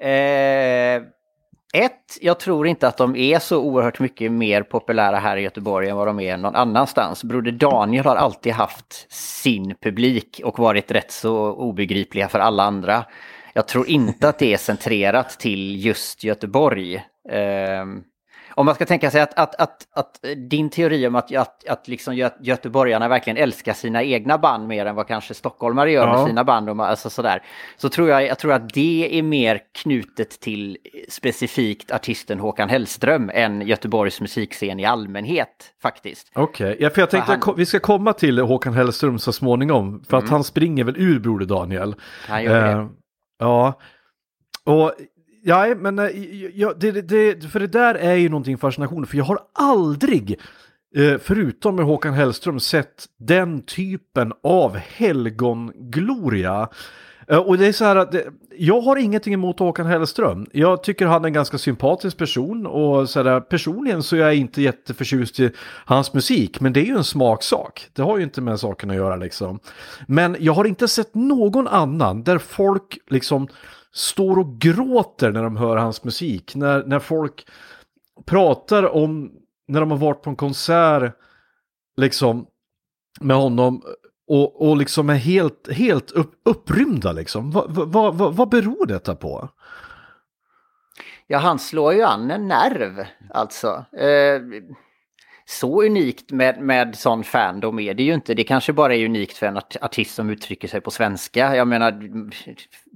[0.00, 1.02] Eh,
[1.74, 5.88] ett, jag tror inte att de är så oerhört mycket mer populära här i Göteborg
[5.88, 7.24] än vad de är någon annanstans.
[7.24, 13.04] Broder Daniel har alltid haft sin publik och varit rätt så obegripliga för alla andra.
[13.52, 16.94] Jag tror inte att det är centrerat till just Göteborg.
[17.28, 17.84] Eh,
[18.54, 21.88] om man ska tänka sig att, att, att, att din teori om att, att, att
[21.88, 26.16] liksom gö göteborgarna verkligen älskar sina egna band mer än vad kanske stockholmare gör Ja.
[26.16, 27.42] med sina band, och, alltså sådär,
[27.76, 33.30] så tror jag, jag tror att det är mer knutet till specifikt artisten Håkan Hellström
[33.34, 35.48] än Göteborgs musikscen i allmänhet
[35.82, 36.30] faktiskt.
[36.34, 40.04] Okej, ja, för jag tänkte han- att vi ska komma till Håkan Hellström så småningom.
[40.08, 41.94] För att han springer väl ur Broder Daniel.
[42.28, 42.72] Han gör det.
[42.72, 42.86] Eh,
[43.38, 43.78] ja,
[44.64, 44.92] och
[45.44, 46.00] Eh, ja, men
[46.54, 49.06] ja, det, det, för det där är ju någonting fascination.
[49.06, 50.40] För jag har aldrig,
[50.96, 56.68] eh, förutom med Håkan Hellström, sett den typen av helgongloria.
[57.28, 58.24] Eh, och det är så här att det,
[58.56, 60.46] jag har ingenting emot Håkan Hellström.
[60.52, 64.34] Jag tycker han är en ganska sympatisk person och så där, personligen så är jag
[64.34, 65.50] inte jätteförtjust i
[65.84, 66.60] hans musik.
[66.60, 67.88] Men det är ju en smaksak.
[67.92, 69.58] Det har ju inte med saken att göra liksom.
[70.06, 73.48] Men jag har inte sett någon annan där folk liksom
[73.94, 76.54] står och gråter när de hör hans musik.
[76.54, 77.46] När, när folk
[78.26, 79.32] pratar om
[79.68, 81.16] när de har varit på en konsert
[81.96, 82.46] liksom
[83.20, 83.82] med honom
[84.28, 87.50] och, och liksom är helt, helt upp, upprymda liksom.
[87.50, 89.48] Vad va, va, vad beror detta på?
[91.26, 93.84] Ja, han slår ju an en nerv alltså.
[93.92, 94.40] Eh,
[95.46, 98.34] så unikt med, med sån fandom är det ju inte.
[98.34, 101.56] Det kanske bara är unikt för en art- artist som uttrycker sig på svenska.
[101.56, 102.10] Jag menar,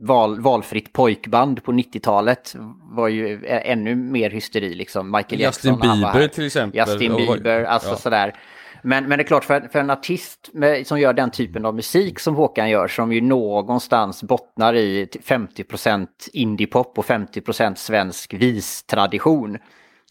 [0.06, 2.56] val, valfritt pojkband på 90-talet
[2.90, 5.10] var ju ännu mer hysteri liksom.
[5.10, 6.28] Michael Justin Jackson, var Bieber här.
[6.28, 6.80] till exempel.
[6.80, 7.96] Justin Bieber, alltså ja.
[7.96, 8.34] sådär.
[8.82, 11.74] Men, men det är klart, för, för en artist med, som gör den typen av
[11.74, 19.58] musik som Håkan gör, som ju någonstans bottnar i 50% indiepop och 50% svensk vistradition,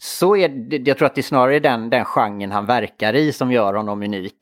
[0.00, 3.32] så är det, jag tror att det är snarare den, den genren han verkar i
[3.32, 4.34] som gör honom unik.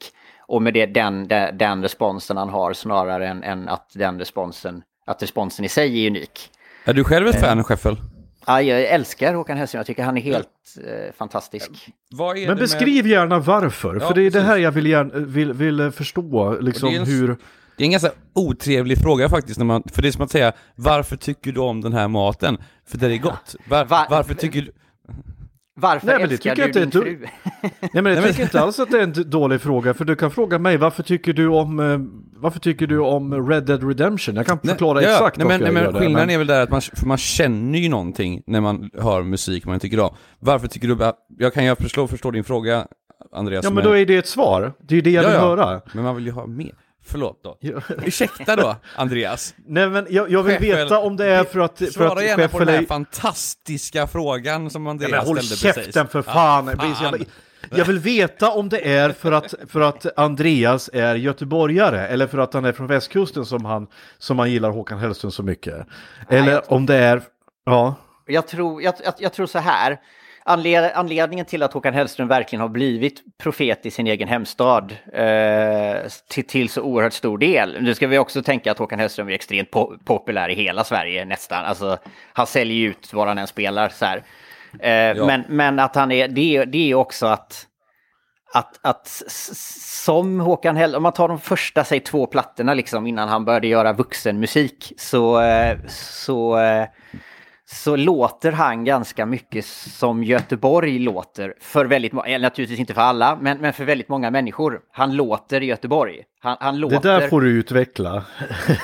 [0.46, 4.82] Och med det, den, den, den responsen han har snarare än, än att den responsen,
[5.06, 6.50] att responsen i sig är unik.
[6.84, 7.96] Är du själv ett fan, Scheffel?
[8.46, 10.48] Ja, jag älskar Håkan Hellström, jag tycker han är helt
[10.86, 11.70] eh, fantastisk.
[12.12, 14.46] Är Men det beskriv gärna varför, Ja, för det är det precis.
[14.48, 17.28] här jag vill, gärna, vill, vill förstå, liksom det är en- hur...
[17.28, 17.36] Med,
[17.76, 20.52] det är en ganska otrevlig fråga faktiskt, när man, för det är som att säga
[20.74, 22.58] varför tycker du om den här maten?
[22.86, 23.56] För det är gott.
[23.68, 24.72] Var, Va- varför tycker du...
[25.76, 27.26] Varför Nej, men det älskar tycker du din du- fru?
[27.92, 30.30] Nej men jag tycker inte alls att det är en dålig fråga, för du kan
[30.30, 31.98] fråga mig varför tycker du om, eh,
[32.40, 34.34] varför tycker du om Red Dead Redemption?
[34.36, 36.34] Jag kan förklara ja, exakt nej, men, nej, jag men Skillnaden det.
[36.34, 39.80] är väl där att man, för man känner ju någonting när man hör musik man
[39.80, 40.14] tycker om.
[40.40, 41.12] Varför tycker du...
[41.38, 42.86] Jag kan ju förstå, förstå din fråga,
[43.32, 43.64] Andreas.
[43.64, 45.36] Ja men är- då är det ett svar, det är ju det jag Ja, vill
[45.36, 45.40] ja.
[45.66, 45.80] höra.
[45.94, 46.72] Men man vill ju ha mer.
[47.06, 47.56] Förlåt då.
[47.60, 47.80] Ja.
[48.04, 49.54] Ursäkta då, Andreas.
[49.66, 51.78] Nej men jag, jag vill Scheffel, veta om det är för att...
[51.78, 55.38] För Svara att gärna på den här är- fantastiska frågan som Ja, Andreas men håll
[55.42, 55.84] ställde precis.
[55.94, 56.66] käften för fan!
[56.66, 61.14] Ja, Precis, Jag, jag vill veta om det är för att, för att Andreas är
[61.14, 63.86] göteborgare eller för att han är från västkusten som han,
[64.18, 65.86] som han gillar Håkan Hellström så mycket.
[66.28, 67.22] Eller jag- om det är...
[67.66, 67.94] Ja.
[68.26, 70.00] Jag tror, jag, jag, jag tror så här.
[70.46, 75.96] Anled, anledningen till att Håkan Hellström verkligen har blivit profet i sin egen hemstad eh,
[76.30, 77.76] till, till så oerhört stor del.
[77.82, 81.24] Nu ska vi också tänka att Håkan Hellström är extremt po populär i hela Sverige
[81.24, 81.64] nästan.
[81.64, 81.98] Alltså,
[82.32, 83.88] han säljer ut var han än spelar.
[83.88, 84.16] Så här.
[84.80, 87.66] Eh, men, men att han är, det, är- det är också att
[88.56, 89.06] att, att
[90.06, 93.66] som Håkan Hell, om man tar de första, säg två plattorna liksom innan han började
[93.66, 96.86] göra vuxenmusik så, eh, så, eh,
[97.66, 103.38] så låter han ganska mycket som Göteborg låter för väldigt många, naturligtvis inte för alla,
[103.40, 104.80] men, men för väldigt många människor.
[104.92, 106.22] Han låter Göteborg.
[106.40, 107.00] Han, han låter...
[107.00, 108.24] Det där får du utveckla.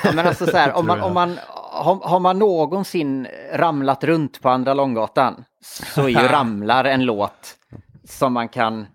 [0.03, 1.37] Ja, men alltså så här, om man, om man,
[1.71, 7.55] har, har man någonsin ramlat runt på Andra Långgatan så är ju Ramlar en låt
[8.03, 8.85] som man kan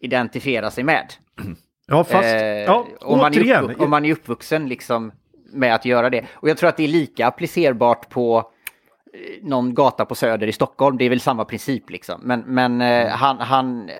[0.00, 1.12] identifiera sig med.
[1.86, 3.64] Ja, fast Eh, ja, om, man är återigen.
[3.64, 5.12] uppvux- om man är uppvuxen liksom
[5.52, 6.24] med att göra det.
[6.32, 8.50] Och jag tror att det är lika applicerbart på
[9.42, 10.98] någon gata på Söder i Stockholm.
[10.98, 12.20] Det är väl samma princip liksom.
[12.22, 13.90] Men, men eh, han, han,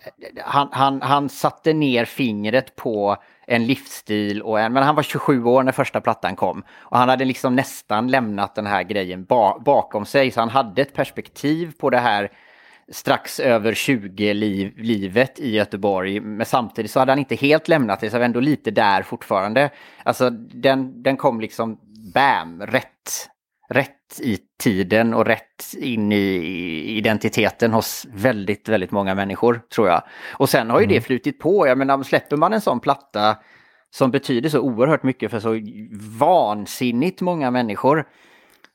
[0.44, 5.44] han, han, han satte ner fingret på en livsstil och en, men han var 27
[5.44, 6.64] år när första plattan kom.
[6.72, 10.30] Och han hade liksom nästan lämnat den här grejen ba, bakom sig.
[10.30, 12.30] Så han hade ett perspektiv på det här
[12.88, 16.20] strax över 20-livet i Göteborg.
[16.20, 19.70] Men samtidigt så hade han inte helt lämnat det, så var ändå lite där fortfarande.
[20.02, 21.78] Alltså den, den kom liksom
[22.14, 23.30] bam, rätt,
[23.68, 30.02] rätt i tiden och rätt in i identiteten hos väldigt, väldigt många människor tror jag.
[30.32, 31.66] Och sen har ju det flutit på.
[31.66, 33.36] Jag menar, släpper man en sån platta
[33.90, 35.60] som betyder så oerhört mycket för så
[36.18, 38.04] vansinnigt många människor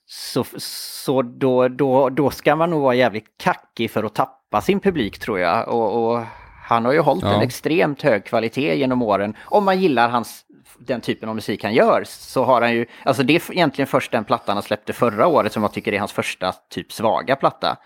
[0.06, 4.80] så, så då, då, då ska man nog vara jävligt kackig för att tappa sin
[4.80, 5.68] publik tror jag.
[5.70, 6.24] Och, och
[6.64, 7.34] han har ju hållit Ja.
[7.36, 9.34] en extremt hög kvalitet genom åren.
[9.46, 10.46] Om man gillar hans,
[10.80, 14.12] den typen av musik han gör så har han ju, alltså det är egentligen först
[14.12, 17.78] den plattan han släppte förra året som jag tycker är hans första typ svaga platta.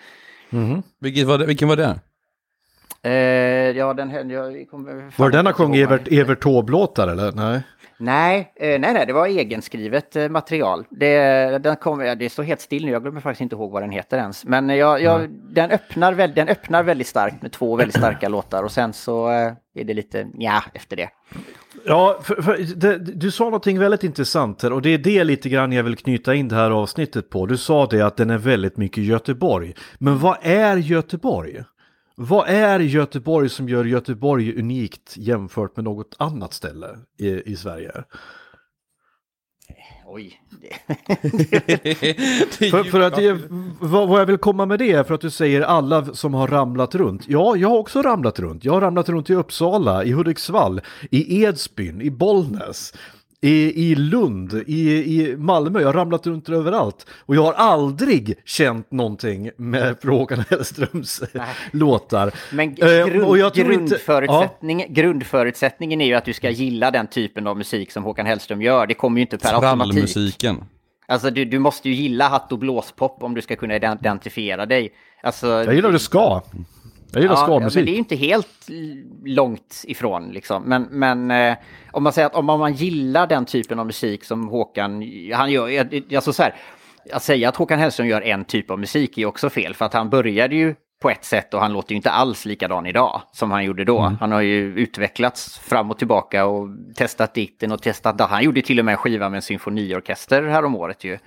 [0.99, 1.99] Vilket var det, vilken var det?
[3.05, 4.69] Eh, ja, den höll jag...
[4.71, 6.07] kommer Var den han sjöng Evert.
[6.11, 7.31] Evert Taube-låtar eller?
[7.31, 7.61] Nej.
[7.97, 10.85] Nej, eh, nej, nej, det var egenskrivet eh, material.
[10.89, 11.17] Det,
[11.63, 13.91] den kom, ja, det står helt still nu, jag glömmer faktiskt inte ihåg vad den
[13.91, 14.45] heter ens.
[14.45, 18.63] Men jag, jag, den, öppnar väl, den öppnar väldigt starkt med två väldigt starka låtar
[18.63, 21.09] och sen så eh, är det lite ja efter det.
[21.85, 25.49] Ja, för, för, det, du sa någonting väldigt intressant här och det är det lite
[25.49, 27.45] grann jag vill knyta in det här avsnittet på.
[27.45, 29.73] Du sa det att den är väldigt mycket Göteborg.
[29.97, 31.63] Men vad är Göteborg?
[32.15, 37.91] Vad är Göteborg som gör Göteborg unikt jämfört med något annat ställe i, i Sverige?
[40.05, 40.41] Oj.
[42.71, 43.39] För, för att det,
[43.79, 46.47] vad, vad jag vill komma med det är för att du säger alla som har
[46.47, 47.21] ramlat runt.
[47.27, 48.65] Ja, jag har också ramlat runt.
[48.65, 52.93] Jag har ramlat runt i Uppsala, i Hudiksvall, i Edsbyn, i Bollnäs,
[53.43, 54.89] i, i Lund, i,
[55.21, 55.79] i Malmö.
[55.79, 57.05] Jag har ramlat runt överallt.
[57.19, 61.23] Och jag har aldrig känt någonting med Håkan Hellströms
[61.71, 62.31] låtar.
[62.51, 66.91] Men Eh, grund, och jag tror inte- grundförutsättning, grundförutsättningen är ju att du ska gilla
[66.91, 68.87] den typen av musik som Håkan Hellström gör.
[68.87, 69.93] Det kommer ju inte per automatik.
[69.93, 70.63] Trallmusiken.
[71.07, 74.93] Alltså du, du måste ju gilla hatt och blåspop om du ska kunna identifiera dig.
[75.23, 76.41] Alltså, Jag gillar det ska.
[77.13, 77.85] Jag gillar Ja, ja, men ska-musik.
[77.85, 78.69] det är ju inte helt
[79.25, 80.63] långt ifrån liksom.
[80.63, 81.57] Men, men eh,
[81.91, 85.67] om man säger att om man gillar den typen av musik som Håkan, han gör,
[85.67, 86.55] jag- alltså så här,
[87.13, 89.73] att säga att Håkan Hellström gör en typ av musik är också fel.
[89.73, 92.85] För att han började ju på ett sätt och han låter ju inte alls likadan
[92.85, 93.99] idag som han gjorde då.
[94.19, 98.29] Han har ju utvecklats fram och tillbaka och testat ditten och testat datt.
[98.29, 101.17] Han gjorde till och med en skiva med en symfoniorkester här om året ju.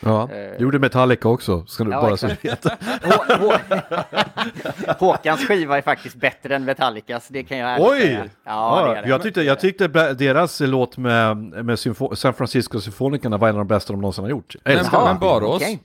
[0.00, 0.28] Ja.
[0.58, 2.64] Gjorde Metallica också, ska du Ja, bara så du exakt.
[2.66, 2.72] vet.
[3.02, 8.00] Hå- Hå- Håkans skiva är faktiskt bättre än Metallicas, det kan jag ärligt Oj!
[8.00, 8.24] säga.
[8.44, 9.08] Ja, det är det.
[9.08, 13.58] jag, tyckte, jag tyckte deras låt med, med symfo- San Francisco Symfonikerna var en av
[13.58, 14.56] de bästa de någonsin har gjort.
[14.64, 15.78] Men, Jaha, men Barås, okej.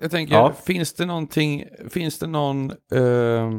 [0.00, 0.52] jag tänker, Ja.
[0.64, 3.50] finns det någonting, finns det någon, eh,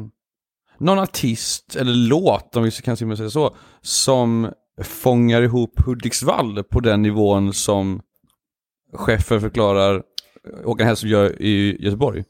[0.78, 4.50] någon artist eller låt, om vi kan simma säga så, som
[4.82, 8.00] fångar ihop Hudiksvall på den nivån som
[8.92, 10.02] chefen förklarar
[10.64, 12.24] Håkan Hellström gör i Göteborg?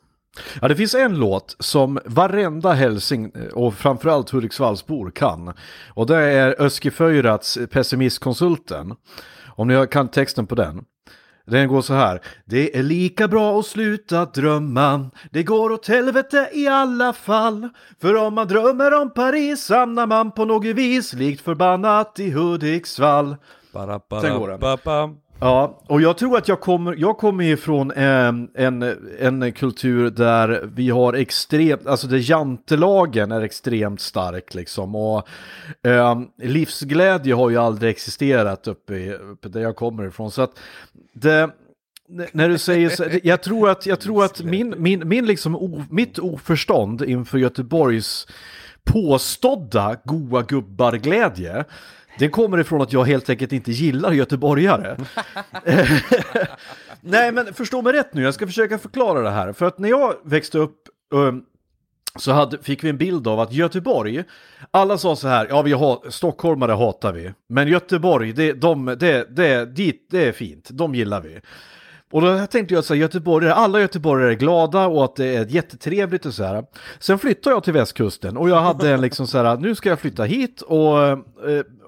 [0.61, 5.53] Ja, det finns en låt som varenda hälsing och framförallt Hudiksvallsbor kan.
[5.94, 8.94] Och det är Öski Föjrats Pessimistkonsulten.
[9.57, 10.85] Om ni kan texten på den.
[11.46, 12.20] Den går så här.
[12.44, 15.11] Det är lika bra att sluta drömma.
[15.31, 17.68] Det går åt helvete i alla fall.
[18.01, 23.37] För om man drömmer om Paris hamnar man på något vis likt förbannat i Hudiksvall.
[23.72, 24.61] Bara, bara, Sen går den.
[24.61, 25.11] ba, ba.
[25.42, 28.83] Ja, och jag tror att jag kommer, jag kommer ifrån en, en,
[29.18, 34.94] en kultur där vi har extremt, alltså där jantelagen är extremt stark liksom.
[34.94, 35.28] Och
[35.87, 40.31] eh, livsglädje har ju aldrig existerat uppe, i, uppe där jag kommer ifrån.
[40.31, 40.59] Så att
[41.12, 41.50] det,
[42.33, 45.85] när du säger så, jag tror att, jag tror att min, min, min liksom, o,
[45.90, 48.26] mitt oförstånd inför Göteborgs
[48.85, 51.64] påstådda goa gubbar-glädje
[52.18, 54.96] det kommer ifrån att jag helt enkelt inte gillar göteborgare.
[57.01, 59.53] Nej, men förstå mig rätt nu, jag ska försöka förklara det här.
[59.53, 60.77] För att när jag växte upp
[61.11, 61.44] um,
[62.16, 64.25] så hade, fick vi en bild av att Göteborg,
[64.70, 69.37] alla sa så här, ja vi har, stockholmare hatar vi, men Göteborg, det, de, det,
[69.37, 71.40] det, dit, det är fint, de gillar vi.
[72.12, 75.47] Och då tänkte jag så här, Göteborg, alla göteborgare är glada och att det är
[75.47, 76.64] jättetrevligt och så här.
[76.99, 80.01] Sen flyttade jag till västkusten och jag hade en liksom så här, nu ska jag
[80.01, 81.18] flytta hit och, eh,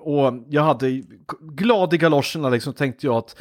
[0.04, 1.02] och jag hade
[1.40, 3.36] glad i galoscherna liksom tänkte jag att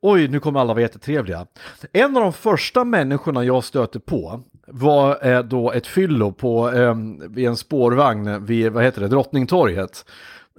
[0.00, 1.46] oj, nu kommer alla vara jättetrevliga.
[1.92, 6.94] En av de första människorna jag stötte på var eh, då ett fyllo på, eh,
[7.28, 10.04] vid en spårvagn vid, vad heter det, Drottningtorget.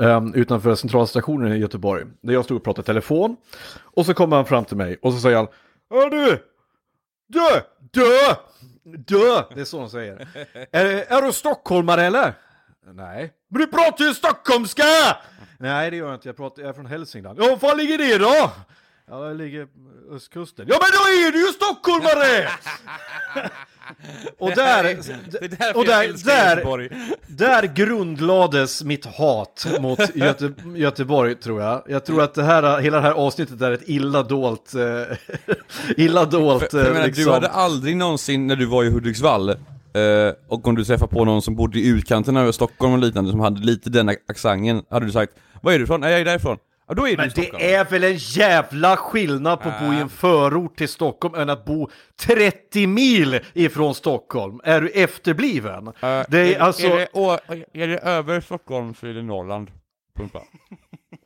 [0.02, 2.06] Eh, utanför centralstationen i Göteborg.
[2.22, 3.38] Där jag stod och pratade telefon.
[3.78, 5.48] Och så kommer han fram till mig och så säger han
[5.90, 6.40] Hör du!
[7.28, 7.62] Dö!
[7.92, 8.36] Dö!
[8.98, 9.44] Dö!
[9.56, 10.28] Det är så han säger.
[10.72, 12.34] är, är du stockholmare eller?
[12.94, 13.34] Nej.
[13.50, 14.84] Men du pratar ju stockholmska!
[15.60, 17.40] Nej det gör jag inte, jag, pratar, jag är från Hälsingland.
[17.40, 18.52] Ja, var fan ligger det då?
[19.10, 19.68] Ja, det ligger
[20.12, 20.66] östkusten.
[20.70, 22.50] Ja men då är du ju stockholmare!
[24.38, 24.98] och där,
[25.76, 26.90] och där, där,
[27.28, 31.84] där grundlades mitt hat mot Göte, Göteborg tror jag.
[31.88, 35.18] Jag tror att det här, hela det här avsnittet är ett illa dolt, eh,
[35.98, 37.24] illa dolt För, för jag menar, eh, liksom.
[37.24, 39.56] Du hade aldrig någonsin när du var i Hudiksvall
[39.96, 43.32] eh, och om du träffade på någon som bodde i utkanten av Stockholm och liknande
[43.32, 46.02] som hade lite den accenten, hade du sagt Var är du ifrån?
[46.02, 46.58] Nej jag är därifrån.
[46.88, 47.58] Ja då är du Men i Stockholm.
[47.60, 51.50] det är väl en jävla skillnad på att bo i en förort till Stockholm än
[51.50, 51.90] att bo
[52.20, 54.62] 30 mil ifrån Stockholm.
[54.64, 55.92] Är du efterbliven?
[56.28, 56.88] det är, alltså...
[56.88, 57.38] är, det, å,
[57.74, 59.72] är det över Stockholm så är det Norrland.
[60.18, 60.42] Pumpa.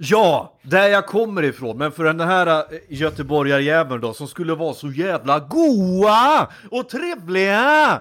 [0.00, 1.78] Ja, där jag kommer ifrån.
[1.78, 8.00] Men för den här eh, göteborgarjäveln då, som skulle vara så jävla goa och trevliga,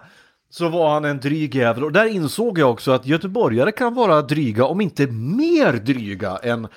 [0.49, 1.83] så var han en dryg jävel.
[1.83, 6.67] Och där insåg jag också att göteborgare kan vara dryga, om inte mer dryga än,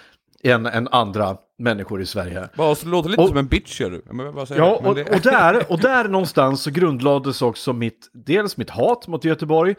[0.42, 2.48] än, än andra människor i Sverige.
[2.56, 4.02] Bara så låter lite Och- som en bitch gör du.
[4.56, 9.08] Ja, och, det- och, där, och där någonstans så grundlades också mitt, dels mitt hat
[9.08, 9.74] mot Göteborg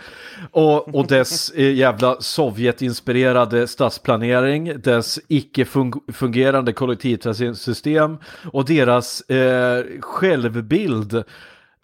[0.51, 8.17] och, och dess eh, jävla Sovjetinspirerade stadsplanering, dess icke-fungerande kollektivtrafiksystem
[8.53, 11.23] och deras eh, självbild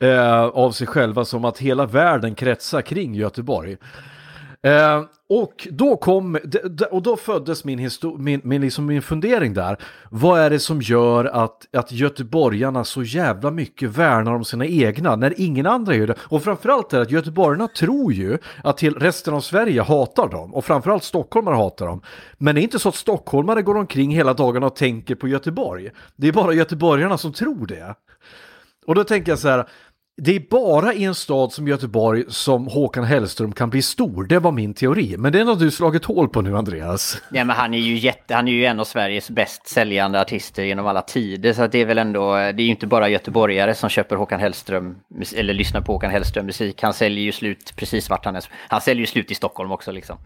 [0.01, 3.77] eh, av sig själva som att hela världen kretsar kring Göteborg.
[4.61, 6.39] Eh, och då kom,
[6.91, 9.77] och då föddes min, min, min, liksom min fundering där.
[10.09, 15.15] Vad är det som gör att, att göteborgarna så jävla mycket värnar om sina egna
[15.15, 16.15] när ingen andra gör det?
[16.19, 20.53] Och framförallt är det att göteborgarna tror ju att till resten av Sverige hatar dem.
[20.53, 22.01] Och framförallt stockholmare hatar dem.
[22.37, 25.89] Men det är inte så att stockholmare går omkring hela dagarna och tänker på Göteborg.
[26.15, 27.95] Det är bara göteborgarna som tror det.
[28.87, 29.67] Och då tänker jag så här,
[30.21, 34.23] det är bara i en stad som Göteborg som Håkan Hellström kan bli stor.
[34.23, 35.15] Det var min teori.
[35.17, 37.21] Men den har du slagit hål på nu, Andreas.
[37.31, 40.63] Ja, men han är ju jätte, han är ju en av Sveriges bäst säljande artister
[40.63, 41.53] genom alla tider.
[41.53, 44.95] Så det är väl ändå, det är ju inte bara göteborgare som köper Håkan Hellström,
[45.35, 46.81] eller lyssnar på Håkan Hellström musik.
[46.83, 48.43] Han säljer ju slut precis vart han är.
[48.67, 50.17] Han säljer ju slut i Stockholm också liksom.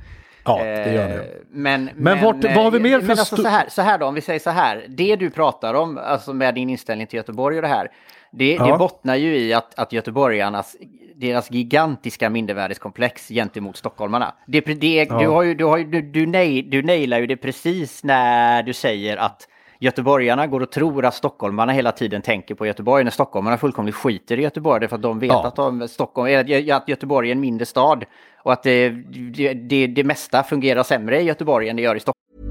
[0.44, 1.26] Ja, det gör Eh, det.
[1.52, 4.06] Men, Men vart- vad har vi mer för Men alltså så här, så här då,
[4.06, 4.86] om vi säger så här.
[4.90, 7.88] Det du pratar om, alltså med din inställning till Göteborg och det här.
[8.32, 8.66] Det, Ja.
[8.72, 10.76] det bottnar ju i att, att göteborgarnas,
[11.16, 14.34] deras gigantiska mindervärdeskomplex gentemot stockholmarna.
[14.48, 17.38] Det, det, du, har ju, du, har ju, du, du, nej, du nailar ju det
[17.38, 19.48] precis när du säger att
[19.80, 24.40] göteborgarna går och tror att stockholmarna hela tiden tänker på Göteborg när stockholmarna fullkomligt skiter
[24.40, 25.48] i Göteborg därför att de vet Ja.
[25.48, 26.40] att, de, Stockholm,
[26.72, 28.06] att Göteborg är en mindre stad
[28.44, 32.00] och att det, det, det, det mesta fungerar sämre i Göteborg än det gör i
[32.00, 32.51] Stockholm.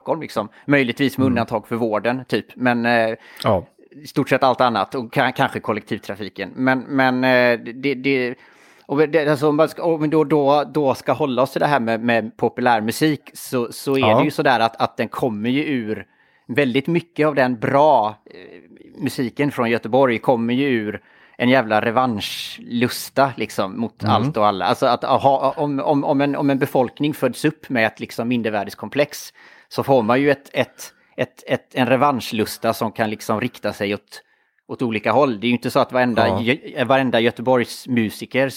[0.00, 0.48] Stockholm liksom.
[0.66, 2.46] Möjligtvis med undantag för vården, typ.
[2.56, 3.64] Men eh, Ja.
[3.90, 6.50] i stort sett allt annat och ka- kanske kollektivtrafiken.
[6.54, 7.94] Men, men eh, det...
[7.94, 8.34] det
[8.86, 9.56] och det, alltså, om
[10.00, 13.94] man då, då, då ska hålla oss till det här med, med populärmusik så, så
[13.96, 14.18] är Ja.
[14.18, 16.06] det ju sådär att, att den kommer ju ur...
[16.46, 21.00] Väldigt mycket av den bra eh, musiken från Göteborg kommer ju ur
[21.36, 24.64] en jävla revanschlusta liksom mot allt och alla.
[24.64, 28.28] Alltså att ha, om, om, om, en, om en befolkning föds upp med ett liksom
[28.28, 29.32] mindervärdeskomplex
[29.72, 33.94] så får man ju ett, ett ett, ett, en revanschlusta som kan liksom rikta sig
[33.94, 34.22] åt,
[34.68, 35.40] åt olika håll.
[35.40, 36.38] Det är ju inte så att varenda, Ja.
[36.38, 38.50] Gö- varenda Göteborgs musiker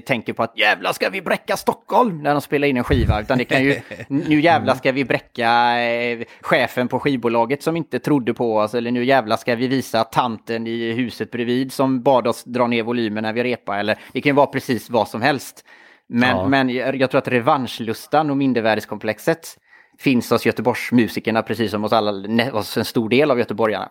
[0.00, 3.20] tänker på att jävla ska vi bräcka Stockholm när de spelar in en skiva.
[3.20, 7.98] Utan det kan ju, nu jävla ska vi bräcka eh, chefen på skivbolaget som inte
[7.98, 8.74] trodde på oss.
[8.74, 12.82] Eller nu jävla ska vi visa tanten i huset bredvid som bad oss dra ner
[12.82, 13.78] volymen när vi repar.
[13.78, 15.64] Eller det kan ju vara precis vad som helst.
[16.08, 16.48] Men, Ja.
[16.48, 19.56] men jag, jag tror att revanschlustan och mindervärdeskomplexet
[20.00, 23.88] finns hos Göteborgsmusikerna precis som hos, alla, hos en stor del av göteborgarna.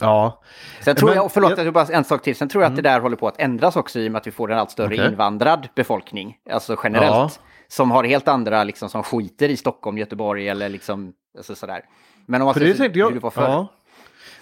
[0.00, 0.42] Ja,
[0.80, 1.72] Sen tror Men jag, förlåt, jag- Mm.
[1.72, 2.36] bara en sak till.
[2.36, 4.26] Sen tror jag att det där håller på att ändras också i och med att
[4.26, 5.06] vi får en allt större Okej.
[5.06, 6.36] invandrad befolkning.
[6.50, 7.14] Alltså generellt.
[7.14, 7.30] Ja.
[7.68, 11.84] Som har helt andra, liksom, som skiter i Stockholm, Göteborg eller liksom, alltså sådär.
[12.26, 13.42] Men om man ser hur det var förr.
[13.42, 13.68] Ja.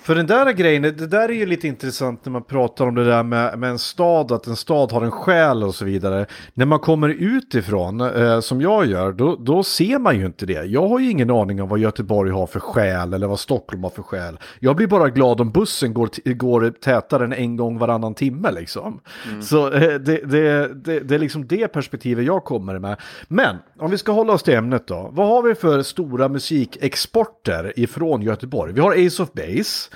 [0.03, 3.05] För den där grejen, det där är ju lite intressant när man pratar om det
[3.05, 6.27] där med, med en stad, att en stad har en själ och så vidare.
[6.55, 10.65] När man kommer utifrån, eh, som jag gör, då, då ser man ju inte det.
[10.65, 13.91] Jag har ju ingen aning om vad Göteborg har för själ eller vad Stockholm har
[13.91, 14.39] för själ.
[14.61, 19.01] Jag blir bara glad om bussen går, går tätare än en gång varannan timme liksom.
[19.43, 22.97] Så eh, det, det, det, det är liksom det perspektivet jag kommer med.
[23.29, 25.11] Men om vi ska hålla oss till ämnet då.
[25.13, 28.73] Vad har vi för stora musikexporter ifrån Göteborg?
[28.73, 29.92] Vi har Ace of Base.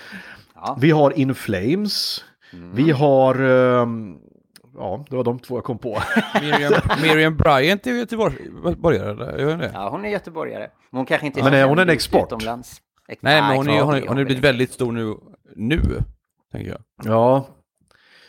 [0.55, 0.79] Ja.
[0.81, 2.25] Vi har In Flames.
[2.75, 3.35] Vi har...
[3.35, 4.17] ehm,
[4.75, 5.99] ja, det var de två jag kom på.
[6.41, 6.73] Miriam,
[7.03, 9.39] Miriam Bryant är göteborgare, eller?
[9.39, 9.71] Gör hon det?
[9.75, 10.69] Ja, hon är göteborgare.
[10.91, 12.27] Men hon kanske inte Men är hon en export?
[12.33, 12.81] Utomlands.
[13.09, 15.15] Ex- Nej, men hon, är, klart hon, är har- hon blivit väldigt stor nu,
[15.57, 15.81] nu,
[16.53, 16.81] tänker jag.
[17.05, 17.47] ja.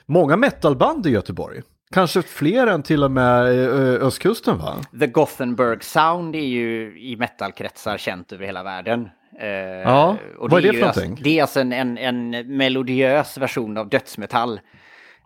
[0.06, 1.62] Många metalband i Göteborg.
[1.92, 4.76] Kanske fler än till och med eh, östkusten va?
[5.00, 9.10] The Gothenburg Sound är ju i metalkretsar känt över hela världen.
[9.40, 11.24] Eh, Ja, vad är det för alltså, någonting?
[11.24, 14.60] Det är alltså en, en, en melodiös version av dödsmetall.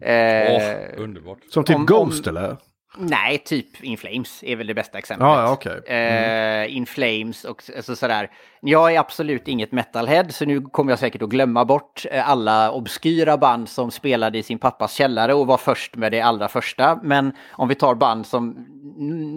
[0.01, 1.37] Eh, Åh, underbart.
[1.49, 2.57] Som typ Om- Ghost om- eller?
[2.97, 5.27] Nej, typ In Flames är väl det bästa exemplet.
[5.27, 5.81] Ja, ja, okej.
[5.87, 6.63] Mm.
[6.69, 8.31] Eh, In Flames och alltså, sådär.
[8.61, 12.71] Jag är absolut inget metalhead så nu kommer jag säkert att glömma bort eh, alla
[12.71, 16.99] obskyra band som spelade i sin pappas källare och var först med det allra första.
[17.03, 18.65] Men om vi tar band som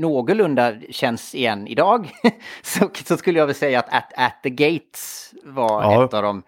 [0.00, 2.10] någorlunda känns igen idag
[2.62, 6.04] så, så skulle jag väl säga att At, At the Gates var Ja.
[6.04, 6.42] ett av de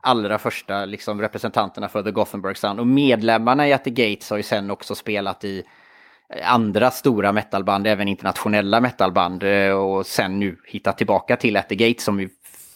[0.00, 2.80] allra första liksom, representanterna för The Gothenburg Sound.
[2.80, 5.62] Och medlemmarna i At the Gates har ju sen också spelat i
[6.42, 11.74] andra stora metalband, även internationella metalband eh, och sen nu hittat tillbaka till At the
[11.74, 12.28] Gate som ju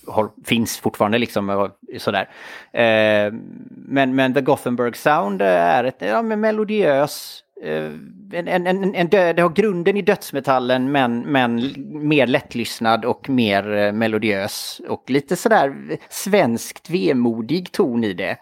[0.07, 2.29] har, finns fortfarande liksom sådär.
[2.73, 3.33] Eh,
[3.69, 7.91] men, men The Gothenburg Sound eh, är ett ja, men melodiös eh,
[8.33, 11.75] en, en, en, en dö, det har grunden i dödsmetallen men, men
[12.09, 18.37] mer lättlyssnad och mer eh, melodiös och lite sådär svenskt vemodig ton i det.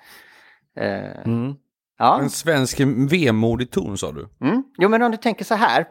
[0.77, 1.55] Eh, mm.
[1.99, 2.19] Ja.
[2.21, 2.81] En svensk
[3.11, 4.29] vemodig ton sa du.
[4.41, 4.63] Mm.
[4.79, 5.85] Jo, men om du tänker så här.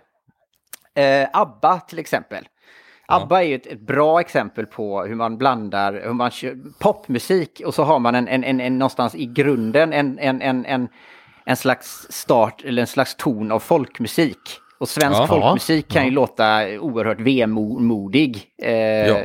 [0.95, 2.47] Eh, ABBA till exempel.
[3.07, 7.61] ABBA är ju ett, ett bra exempel på hur man blandar hur man kör popmusik
[7.65, 10.87] och så har man en, en, en, en någonstans i grunden en, en, en, en,
[11.45, 14.37] en slags start eller en slags ton av folkmusik.
[14.79, 15.27] Och svensk Ja.
[15.27, 18.43] folkmusik kan ju låta oerhört vemodig.
[18.61, 19.17] Eh, Ja.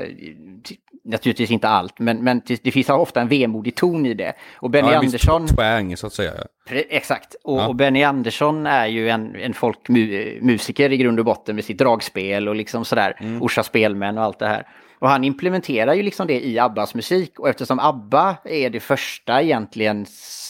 [1.11, 4.32] Naturligtvis inte allt, men, men det finns ofta en vemodig ton i det.
[4.56, 5.46] Och Benny Ja, Andersson...
[5.46, 6.32] twang så att säga.
[6.70, 7.34] Exakt.
[7.44, 7.68] Och, Ja.
[7.68, 12.48] och Benny Andersson är ju en, en folkmusiker i grund och botten med sitt dragspel
[12.48, 13.16] och liksom sådär.
[13.20, 13.42] Mm.
[13.42, 14.66] Orsa Spelmän och allt det här.
[14.98, 17.38] Och han implementerar ju liksom det i Abbas musik.
[17.40, 20.06] Och eftersom ABBA är det första egentligen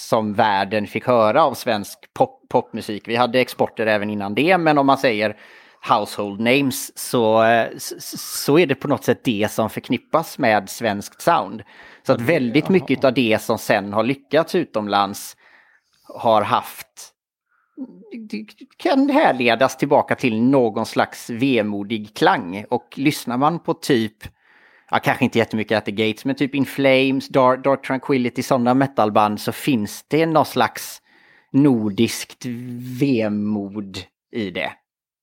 [0.08, 3.08] som världen fick höra av svensk pop, popmusik.
[3.08, 5.36] Vi hade exporter även innan det, men om man säger
[5.80, 7.68] household names så, eh,
[7.98, 11.62] så är det på något sätt det som förknippas med svenskt sound.
[12.06, 15.36] Så att väldigt mycket av det som sen har lyckats utomlands
[16.14, 17.14] har haft
[18.30, 18.44] det
[18.76, 22.64] kan härledas tillbaka till någon slags vemodig klang.
[22.70, 24.16] Och lyssnar man på typ,
[24.90, 28.74] ja kanske inte jättemycket At the Gates, men typ In Flames, Dark, Dark Tranquility, sådana
[28.74, 31.02] metalband så finns det någon slags
[31.52, 32.46] nordiskt
[33.00, 33.98] vemod
[34.32, 34.72] i det.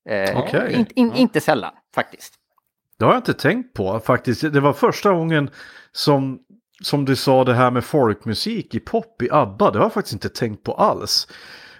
[0.10, 0.74] Eh, Okej.
[0.74, 2.34] in, in, Inte sällan faktiskt.
[3.00, 4.42] Det har jag inte tänkt på faktiskt.
[4.54, 5.50] Det var första gången
[5.92, 6.40] som,
[6.82, 9.72] som du sa det här med folkmusik i pop i ABBA.
[9.72, 11.28] Det har jag faktiskt inte tänkt på alls.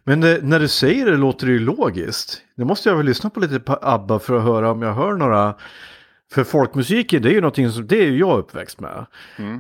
[0.04, 2.42] Men det, när du säger det låter det ju logiskt.
[2.56, 5.56] Nu måste jag väl lyssna på lite ABBA för att höra om jag hör några.
[6.32, 9.06] För folkmusiken det är ju någonting som det är ju jag uppväxt med.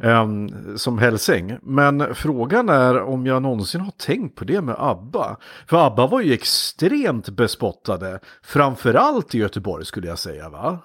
[0.04, 1.58] Ehm, som hälsing.
[1.62, 5.38] Men frågan är om jag någonsin har tänkt på det med ABBA.
[5.68, 8.20] För ABBA var ju extremt bespottade.
[8.44, 10.80] Framförallt i Göteborg skulle jag säga va?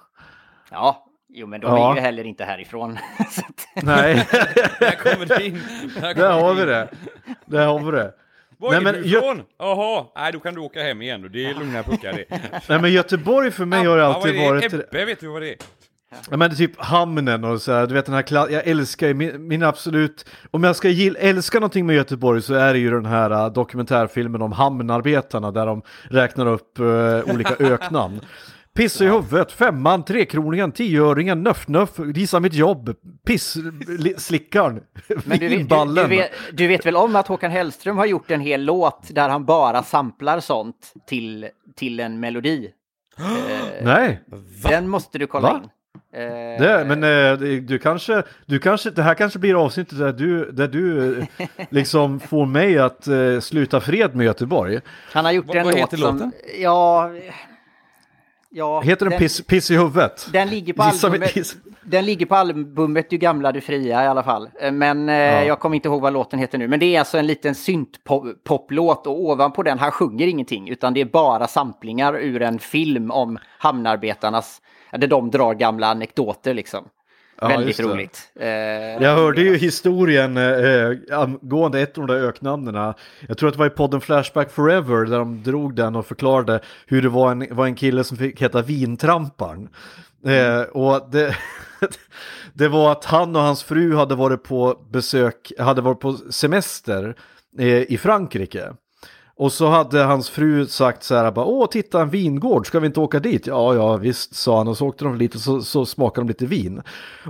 [0.71, 1.91] Ja, jo men de Ja.
[1.91, 2.97] är ju heller inte härifrån.
[3.83, 4.15] Nej,
[4.79, 5.53] Där kommer det in.
[5.53, 6.57] Där, kommer där har in.
[6.57, 6.89] vi det.
[7.45, 8.13] Där har vi det.
[8.61, 9.41] Var Nej, är men du ifrån?
[9.59, 11.29] Jaha, nej då kan du åka hem igen.
[11.33, 12.25] Det är lugna puckar det.
[12.69, 14.71] Nej men Göteborg för mig har Abba, alltid är varit...
[14.71, 14.77] det?
[14.77, 15.55] Ebbe, vet du vad det är?
[16.29, 19.13] Ja, men det typ hamnen och så här, du vet den här kla- jag älskar
[19.13, 22.89] min, min absolut, om jag ska gill- älska någonting med Göteborg så är det ju
[22.91, 28.21] den här uh, dokumentärfilmen om hamnarbetarna där de räknar upp uh, olika öknamn.
[28.75, 32.95] Piss i huvudet, femman, trekroningen, tioöringen, nöff-nöff, gissa mitt jobb,
[33.27, 34.81] piss-slickaren,
[35.25, 36.09] Men du vet, du, vinballen.
[36.09, 39.29] du, vet, du vet väl om att Håkan Hellström har gjort en hel låt där
[39.29, 42.69] han bara samplar sånt till, till en melodi?
[43.19, 44.21] Eh, Nej,
[44.69, 45.61] Den måste du kolla Va?
[45.63, 45.69] in.
[46.13, 50.51] Eh, det, men eh, du kanske, du kanske, det här kanske blir avsnittet där du,
[50.51, 54.79] där du eh, liksom får mig att eh, sluta fred med Göteborg.
[55.13, 56.15] Han har gjort Vad- en vad låt heter som...
[56.15, 56.31] låten?
[56.59, 57.11] Ja...
[58.53, 60.27] Ja, Heter den piss, piss i huvudet?
[60.33, 64.23] Den ligger, på Gissa albumet, den ligger på albumet Du gamla, du fria i alla
[64.23, 64.49] fall.
[64.59, 66.67] Eh, Men eh, jag kommer inte ihåg vad låten heter nu.
[66.67, 70.69] Men det är alltså en liten syntpoplåt och ovanpå den, han sjunger ingenting.
[70.69, 76.53] Utan det är bara samplingar ur en film om hamnarbetarnas, där de drar gamla anekdoter
[76.53, 76.85] liksom.
[77.41, 78.31] Ja, Väldigt roligt.
[78.39, 78.47] Eh,
[79.03, 82.93] Jag hörde ju historien eh, angående ett av de där öknamnen.
[83.27, 86.59] Jag tror att det var i podden Flashback Forever där de drog den och förklarade
[86.85, 89.69] hur det var en, var en kille som fick heta Vintramparen.
[90.25, 91.35] Eh, och det,
[92.53, 97.15] det var att han och hans fru hade varit på besök, hade varit på semester
[97.59, 98.73] eh, i Frankrike.
[99.41, 102.87] Och så hade hans fru sagt så här, bara, åh titta en vingård, ska vi
[102.87, 103.47] inte åka dit?
[103.47, 106.27] Ja, ja visst, sa han och så åkte de dit och så, så smakade de
[106.27, 106.81] lite vin.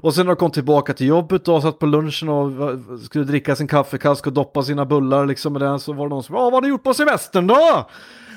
[0.01, 3.55] Och sen när de kom tillbaka till jobbet och satt på lunchen och skulle dricka
[3.55, 6.43] sin kaffekask och doppa sina bullar liksom med den så var det någon som, ja
[6.43, 7.89] vad har du gjort på semestern då?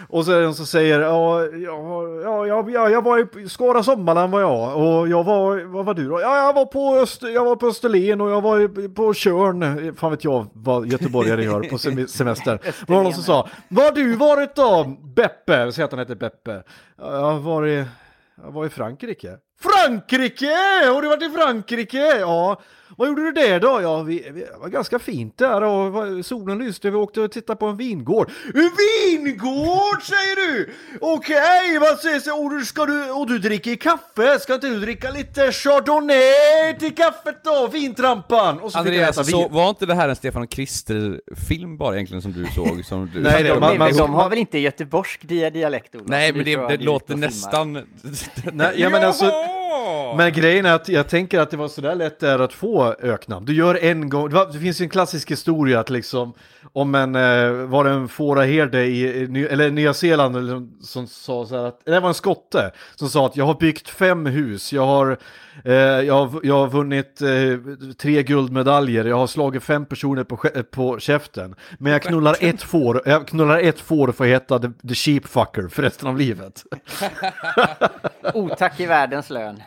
[0.08, 3.48] Och så är det någon som säger, ja, ja, ja, ja, ja jag var i
[3.48, 6.20] Skara Sommarland var jag och jag var, vad var du då?
[6.20, 9.94] Ja, jag var på, Öster, jag var på Österlen och jag var i- på Tjörn,
[9.96, 12.58] fan vet jag vad göteborgare gör på sem- semester.
[12.86, 15.72] Det var någon som sa, var du varit då Beppe?
[15.72, 16.62] Säg att han heter Beppe.
[16.98, 17.86] Ja, Jag har varit,
[18.44, 19.36] jag var i Frankrike.
[19.64, 20.54] Frankrike!
[20.92, 21.98] Har du varit i Frankrike?
[22.20, 22.60] Ja.
[22.96, 23.78] Vad gjorde du där då?
[23.82, 26.90] Ja, vi, vi, det var ganska fint där och solen lyste.
[26.90, 28.30] Vi åkte och tittade på en vingård.
[28.54, 28.70] En
[29.24, 30.70] vingård säger du?
[31.00, 34.38] Okej, vad sägs Och du, ska du, och du dricker kaffe?
[34.40, 37.68] Ska inte du dricka lite chardonnay till kaffet då?
[37.72, 38.60] Vintrampan!
[38.60, 42.32] Och så Andreas, så var inte det här en Stefan och Krister-film bara egentligen som
[42.32, 42.84] du såg?
[42.84, 43.20] Som du...
[43.22, 45.94] Nej, det- de, man- man- de har väl inte göteborgsk dia- dialekt?
[46.04, 47.72] Nej, men det, det är låter nästan...
[48.52, 49.32] Nej, ja, men alltså-
[50.16, 52.94] men grejen är att jag tänker att det var sådär lätt det är att få
[53.02, 53.46] öknamn.
[53.46, 56.34] Du gör en gång, det, finns ju en klassisk historia att liksom
[56.72, 60.36] om en, eh, var det en fåraherde i, eller Nya Zeeland
[60.82, 63.88] som, sa så här att, det var en skotte som sa att jag har byggt
[63.88, 65.18] fem hus, jag har,
[65.64, 67.28] jag har, jag har vunnit eh,
[67.98, 70.36] tre guldmedaljer, jag har slagit fem personer på,
[70.70, 74.68] på käften, men jag knullar ett får, jag knullar ett får för att heta the,
[74.88, 76.64] the sheep fucker för resten av livet.
[78.34, 79.62] Otack i världens lön.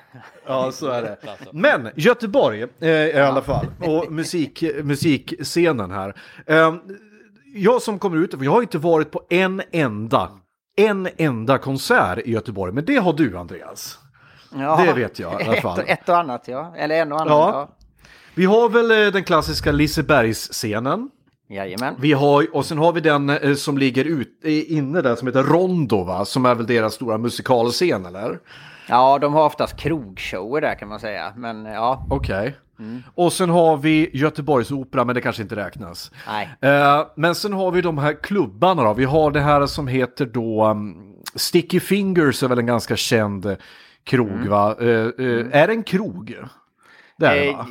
[0.48, 1.18] Ja, så är det.
[1.52, 6.16] Men Göteborg eh, i alla fall, och musik, musikscenen här.
[6.46, 6.76] Eh,
[7.56, 10.30] jag som kommer ut, jag har inte varit på en enda,
[10.78, 14.00] en enda konsert i Göteborg, men det har du Andreas.
[14.56, 15.80] Ja, Det vet jag i alla fall.
[15.80, 16.74] Ett, ett och annat, ja.
[16.78, 17.50] Eller en och annan, Ja.
[17.54, 17.70] ja.
[18.36, 21.10] Vi har väl eh, den klassiska Lisebergsscenen.
[21.50, 21.96] Jajamän.
[22.00, 25.44] Vi har, och sen har vi den eh, som ligger ut, inne där som heter
[25.44, 26.26] Rondo va?
[26.26, 28.40] Som är väl deras stora musikalscen eller?
[28.90, 31.34] Ja, de har oftast krogshower där kan man säga.
[31.36, 32.56] Men ja, Okej.
[33.16, 36.12] Och sen har vi Göteborgs opera, men det kanske inte räknas.
[36.28, 36.50] nej.
[36.62, 38.94] Eh, men sen har vi de här klubbarna då.
[38.94, 43.56] Vi har det här som heter då um, Sticky Fingers är väl en ganska känd
[44.08, 44.76] krog va?
[44.82, 46.38] Eh, eh, Är det en krog?
[47.18, 47.66] Det är det Eh, va?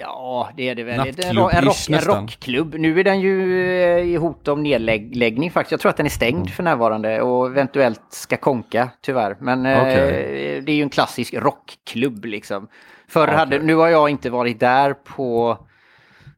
[0.00, 1.00] Ja, det är det väl.
[1.00, 2.74] En, Nattklubb ro- en, rock, en rockklubb.
[2.78, 5.70] Nu är den ju eh, i hot om nedläggning faktiskt.
[5.72, 9.36] Jag tror att den är stängd för närvarande och eventuellt ska konka tyvärr.
[9.40, 10.62] Men eh, Okej.
[10.66, 12.68] det är ju en klassisk rockklubb liksom.
[13.08, 15.58] Förr hade, nu har jag inte varit där på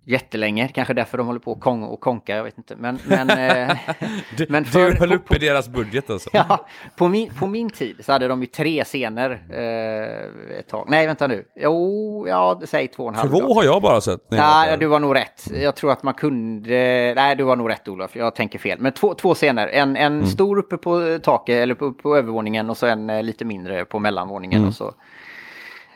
[0.04, 0.68] jättelänge.
[0.68, 2.76] Kanske därför de håller på och, kong, och konka, jag vet inte.
[2.76, 3.76] Men, men, eh,
[4.48, 6.30] men Du höll på- uppe deras budget alltså?
[6.36, 10.86] Ja, på min, på min tid så hade de ju tre scener eh, ett tag.
[10.90, 11.44] Nej, vänta nu.
[11.56, 13.30] Jo, ja, säg två och en halv.
[13.30, 14.20] Två har jag bara sett.
[14.30, 14.76] Nej, där.
[14.76, 15.44] du var nog rätt.
[15.54, 17.12] Jag tror att man kunde...
[17.16, 18.16] Nej, du var nog rätt Olof.
[18.16, 18.78] Jag tänker fel.
[18.80, 19.68] Men två, två scener.
[19.68, 20.26] En, en Mm.
[20.26, 23.98] stor uppe på taket, eller på, på övervåningen och så en eh, lite mindre på
[23.98, 24.58] mellanvåningen.
[24.58, 24.68] Mm.
[24.68, 24.94] Och så...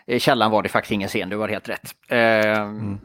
[0.06, 1.90] I källaren var det faktiskt ingen scen, du var helt rätt.
[2.08, 2.98] Eh, Mm.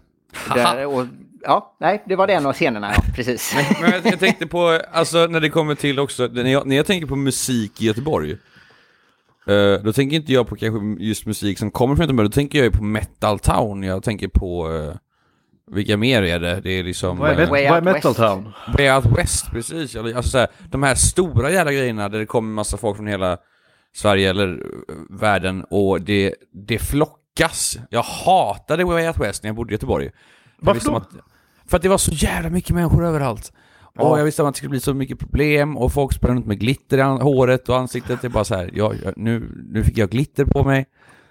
[0.55, 1.05] Där, och,
[1.41, 3.55] ja, nej, det var det en av scenerna, ja, precis.
[3.79, 6.85] Men jag, jag tänkte på, alltså när det kommer till också, när jag, när jag
[6.85, 8.31] tänker på musik i Göteborg,
[9.47, 12.57] eh, då tänker inte jag på kanske just musik som kommer från Göteborg, då tänker
[12.57, 14.95] jag ju på Metal Town, jag tänker på, eh,
[15.71, 16.61] vilka mer är det?
[16.61, 17.17] Det är liksom...
[17.17, 18.17] Vad är, eh, Way vad är Out Metal West.
[18.17, 18.53] Town?
[18.77, 19.95] Way Out West, precis.
[19.95, 23.37] Alltså så här, de här stora jävla grejerna där det kommer massa folk från hela
[23.95, 24.63] Sverige eller
[25.09, 26.79] världen och det, det
[27.37, 27.77] flockas.
[27.89, 30.05] Jag hatade Way Out West när jag bodde i Göteborg.
[30.05, 30.11] Jag
[30.65, 30.97] Varför då?
[30.97, 31.09] Att,
[31.65, 33.53] för att det var så jävla mycket människor överallt.
[33.93, 34.03] Ja.
[34.03, 36.59] Och jag visste att det skulle bli så mycket problem och folk sprang runt med
[36.59, 38.21] glitter i håret och ansiktet.
[38.21, 40.85] Det är bara så här, ja, ja, nu, nu fick jag glitter på mig.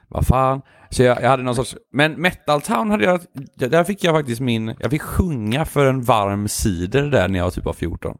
[0.08, 0.62] Vad fan.
[0.90, 1.76] Så jag, jag hade någon sorts...
[1.92, 3.20] Men Metal Town hade jag...
[3.54, 4.74] Där fick jag faktiskt min...
[4.78, 8.18] Jag fick sjunga för en varm cider där när jag var typ var 14.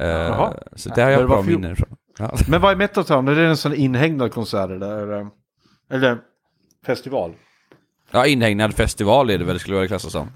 [0.00, 0.54] Uh, Jaha.
[0.76, 1.96] så där har jag bra minnen från.
[2.18, 2.34] Ja.
[2.48, 3.28] Men vad är Metal Town?
[3.28, 5.02] Är det en sån inhägnad konsert eller?
[5.02, 5.26] Eller,
[5.90, 6.18] eller
[6.86, 7.34] festival?
[8.10, 10.30] ja, inhägnad festival är det väl, skulle jag vilja klassa som.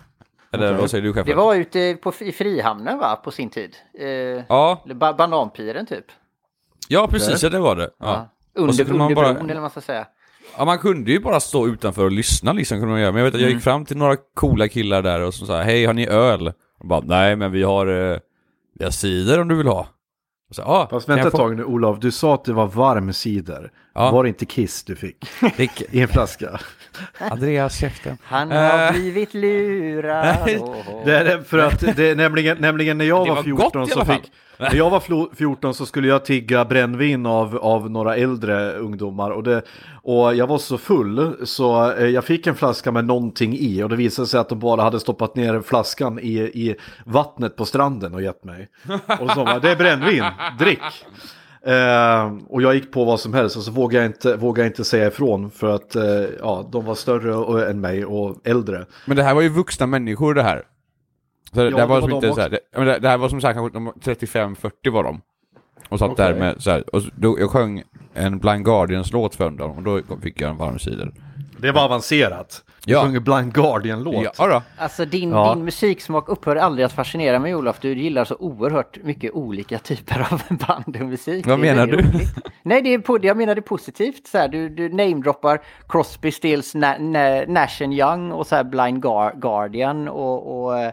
[0.53, 1.36] Eller vad säger du Det chefen?
[1.36, 3.76] var ute på, i Frihamnen va, på sin tid?
[3.99, 4.07] Eh,
[4.49, 6.05] Ja, ba Bananpiren typ.
[6.88, 7.90] ja precis, ja, det var det.
[7.99, 8.28] Ja.
[8.55, 10.07] Och så Under, kunde man under bara- bron eller vad man ska säga.
[10.59, 13.12] Ja, man kunde ju bara stå utanför och lyssna liksom, kunde man göra.
[13.12, 13.57] Men jag vet att jag Mm.
[13.57, 16.53] gick fram till några coola killar där och så sa hej, har ni öl?
[16.78, 18.18] Och bara, nej men vi har, eh,
[18.78, 19.86] vi har cider om du vill ha.
[20.49, 22.66] Och så, ah, Fast vänta ett få- tag nu Olof, du sa att det var
[22.66, 23.72] varm cider.
[23.95, 24.11] Ja.
[24.11, 25.16] Var det inte Kiss du fick?
[25.90, 26.61] I en flaska?
[27.18, 28.18] Andreas käften.
[28.22, 28.93] Han har Eh.
[28.93, 30.38] blivit lurad.
[31.05, 33.88] Det är för att det är nämligen, nämligen när jag Det var var 14 gott
[33.88, 37.90] i så fick när jag var flo- 14 så skulle jag tigga brännvin av, av
[37.90, 39.62] några äldre ungdomar och, det,
[40.03, 43.88] och jag var så full så eh, jag fick en flaska med någonting i och
[43.88, 48.14] det visade sig att de bara hade stoppat ner flaskan i, i vattnet på stranden
[48.14, 48.68] och gett mig.
[49.20, 50.24] Och så bara, det är brännvin,
[50.59, 50.80] drick!
[51.66, 54.70] Eh, och jag gick på vad som helst och så vågade jag inte, vågade jag
[54.70, 56.04] inte säga ifrån för att eh,
[56.38, 58.86] ja, de var större och, än mig och äldre.
[59.06, 60.62] Men det här var ju vuxna människor det här.
[61.52, 63.28] Så det, Ja, här var det som var inte de så här, det, det, var
[63.28, 65.20] som sagt kanske de var 35-40 var de.
[65.88, 66.40] Och satt där Okej.
[66.40, 67.82] med så här, och då, jag sjöng
[68.14, 71.12] en Blind Guardians låt för dem och då fick jag en varm cider.
[71.58, 72.64] Det var avancerat.
[72.87, 73.03] Du Ja.
[73.05, 74.35] sjunger Blind Guardian-låt.
[74.39, 74.62] Ja, då.
[74.78, 75.55] Alltså din, Ja.
[75.55, 77.76] din musiksmak upphör aldrig att fascinera mig Olof.
[77.80, 81.47] Du gillar så oerhört mycket olika typer av band och musik.
[81.47, 81.97] Vad menar du?
[81.97, 82.35] roligt.
[82.62, 84.26] Nej, det är på, jag menar det positivt.
[84.26, 89.03] Så här, du, du namedroppar Crosby, Stills, Na, Na, Nash Young och så här Blind
[89.03, 90.93] Guar, Guardian och, och eh,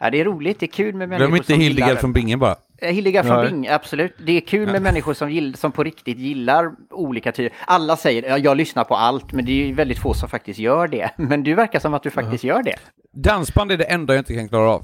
[0.00, 0.60] ja, det är roligt.
[0.60, 2.56] Det är kul med människor Glöm inte som Hildegard gillar- från Bingen bara.
[2.78, 3.50] Eh, Hildegard från Nej.
[3.50, 4.14] Bing, absolut.
[4.18, 7.56] Det är kul med människor som, gill, som på riktigt gillar olika typer.
[7.66, 10.58] Alla säger ja, jag lyssnar på allt, men det är ju väldigt få som faktiskt
[10.58, 11.10] gör det.
[11.16, 12.74] Men du verkar som att du faktiskt gör det.
[13.12, 14.82] Dansband är det enda jag inte kan klara av.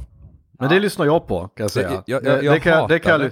[0.59, 1.91] Men det lyssnar jag på kan jag säga.
[1.91, 3.31] Jag- jag- Det- jag det kan, det kan jag, det.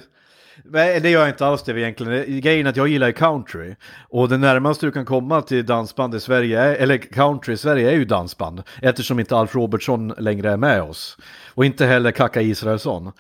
[0.65, 2.41] Nej, det gör jag inte alls det egentligen.
[2.41, 3.75] Grejen är att jag gillar country.
[4.09, 7.91] Och det närmaste du kan komma till dansband i Sverige, är, eller country i Sverige
[7.91, 8.63] är ju dansband.
[8.83, 11.17] Eftersom inte Alf Robertsson längre är med oss.
[11.55, 13.13] Och inte heller Kaka Israelsson.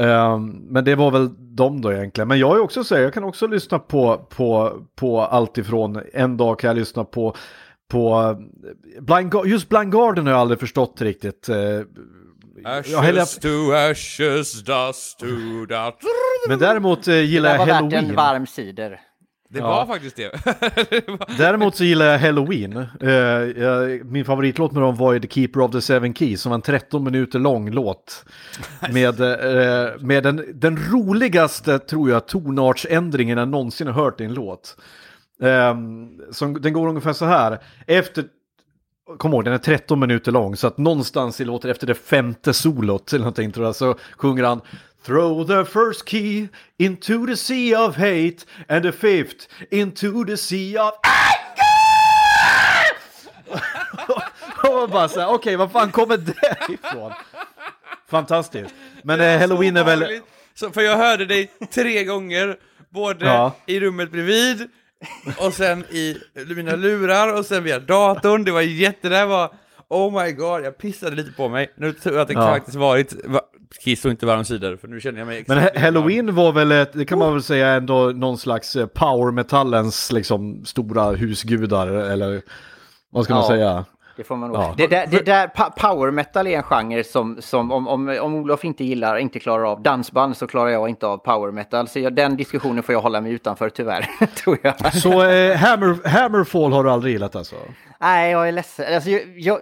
[0.00, 2.28] Ehm, men det var väl de då egentligen.
[2.28, 6.02] Men jag är också så här, jag kan också lyssna på, på, på allt ifrån,
[6.12, 7.34] en dag kan jag lyssna på
[7.90, 8.36] på
[8.96, 11.48] eh, Blind, just Blind Garden har jag aldrig förstått riktigt.
[11.48, 11.56] Eh,
[12.64, 15.26] Ashes to ashes, dust to
[15.68, 15.96] dust.
[16.48, 18.14] Men däremot eh, Det gillar jag var värt en Halloween.
[18.16, 19.00] varm cider.
[19.52, 20.30] Det var faktiskt det.
[21.38, 22.76] Däremot så gillar jag Halloween.
[22.76, 26.54] Eh, min favoritlåt med dem var ju The Keeper of the Seven Keys som var
[26.54, 28.24] en 13 minuter lång låt.
[28.92, 34.34] Med, eh, med den, den roligaste, tror jag, tonartsändringen jag någonsin har hört i en
[34.34, 34.76] låt.
[35.42, 35.74] Eh,
[36.30, 37.58] som, den går ungefär så här.
[37.86, 38.24] Efter
[39.18, 42.52] Kom ihåg, den är 13 minuter lång så att någonstans i låten efter det femte
[42.52, 44.60] solot eller någonting tror jag så sjunger han
[45.04, 46.48] Throw the first key
[46.78, 48.36] into the sea of hate
[48.68, 51.60] and the fifth into the sea of anger!
[54.82, 57.12] Och bara så här, okej vad fan kommer det ifrån?
[58.10, 58.74] Fantastiskt.
[59.02, 60.20] Men eh, Halloween är väl...
[60.54, 62.56] Så, för jag hörde dig tre gånger,
[62.90, 63.54] både Ja.
[63.66, 64.68] i rummet bredvid,
[65.38, 66.16] och sen i
[66.56, 68.44] mina lurar, och sen via datorn.
[68.44, 69.54] Det var jätte, det var,
[69.88, 71.72] oh my god, jag pissade lite på mig.
[71.76, 72.46] Nu tror jag att det Ja.
[72.54, 73.40] faktiskt varit va,
[73.84, 76.92] Kiss och inte varm cider, för nu känner jag mig Men Halloween var väl, ett,
[76.92, 82.42] det kan man väl säga ändå någon slags eh, power metallens liksom stora husgudar eller
[83.10, 83.48] vad ska man Ja.
[83.48, 83.84] säga?
[84.16, 84.58] Det får man nog.
[84.60, 84.74] Ja.
[84.76, 88.64] Det där, det där power metal är en genre som, som om, om, om Olof
[88.64, 91.88] inte gillar, inte klarar av dansband så klarar jag inte av power metal.
[91.88, 94.06] Så jag, den diskussionen får jag hålla mig utanför tyvärr,
[94.44, 94.94] tror jag.
[94.94, 97.56] Så eh, Hammer, Hammerfall har du aldrig gillat alltså?
[98.00, 98.94] Nej, jag är ledsen.
[98.94, 99.58] Alltså, jag, jag,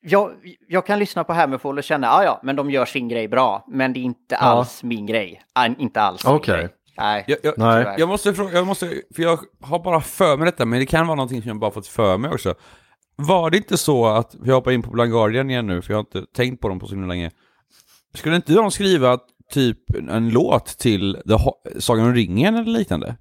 [0.00, 0.32] jag,
[0.68, 3.64] jag kan lyssna på Hammerfall och känna, ja ja, men de gör sin grej bra.
[3.68, 5.42] Men det är inte alls min grej.
[5.52, 6.68] Ah, inte alls min grej.
[6.98, 7.94] Nej, Jag, jag, Nej.
[7.98, 11.06] jag måste fråga, jag måste, för jag har bara för mig detta, men det kan
[11.06, 12.54] vara någonting som jag bara fått för mig också.
[13.16, 15.96] Var det inte så att, jag hoppar in på Blind Guardian igen nu, för jag
[15.98, 17.30] har inte tänkt på dem på så länge.
[18.14, 19.18] Skulle inte de skriva
[19.52, 19.78] typ
[20.10, 23.16] en låt till The Ho- Sagan om ringen eller liknande?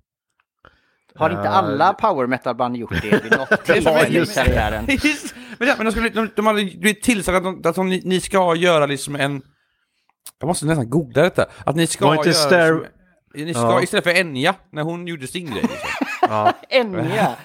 [1.17, 4.85] Har inte alla power metal-band gjort det vid något tillfälle i karriären?
[5.57, 8.21] men, ja, men de, skulle, de, de hade blivit tillsagda att, de, att de, ni,
[8.21, 9.41] ska göra liksom en...
[10.39, 11.45] Jag måste nästan googla detta.
[11.65, 12.23] Att ni ska göra...
[12.23, 12.87] Stair-
[13.33, 13.81] Liksom, ni ska, Ja.
[13.83, 15.61] Istället för Enya, när hon gjorde sin grej.
[15.61, 15.77] Liksom.
[16.29, 16.53] Ja.
[16.69, 17.35] Enya.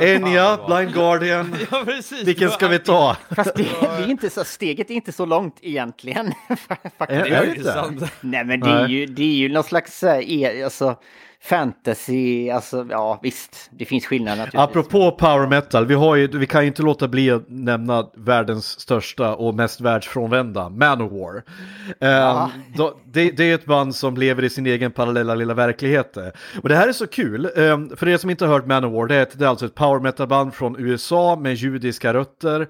[0.00, 1.56] Enya, Blind Guardian.
[1.70, 2.26] Ja, precis.
[2.26, 3.16] Vilken ska vi ta?
[3.30, 6.32] Fast det, det är inte så, steget är inte så långt egentligen.
[6.98, 7.26] Faktiskt.
[7.26, 8.10] Är, det inte?
[8.20, 10.96] Nej men det är, ju, det är ju någon slags eh, e- alltså,
[11.40, 14.60] fantasy, alltså ja visst, det finns skillnader naturligtvis.
[14.60, 18.80] Apropå power metal, vi, har ju, vi kan ju inte låta bli att nämna världens
[18.80, 21.42] största och mest världsfrånvända, Manowar.
[21.98, 26.16] Um, då, det, det är ett band som lever i sin egen parallella lilla verklighet.
[26.62, 29.14] Och det här är så kul, um, för er som inte har hört Manowar, det
[29.14, 32.68] är, ett, det är alltså ett power metal-band från USA med judiska rötter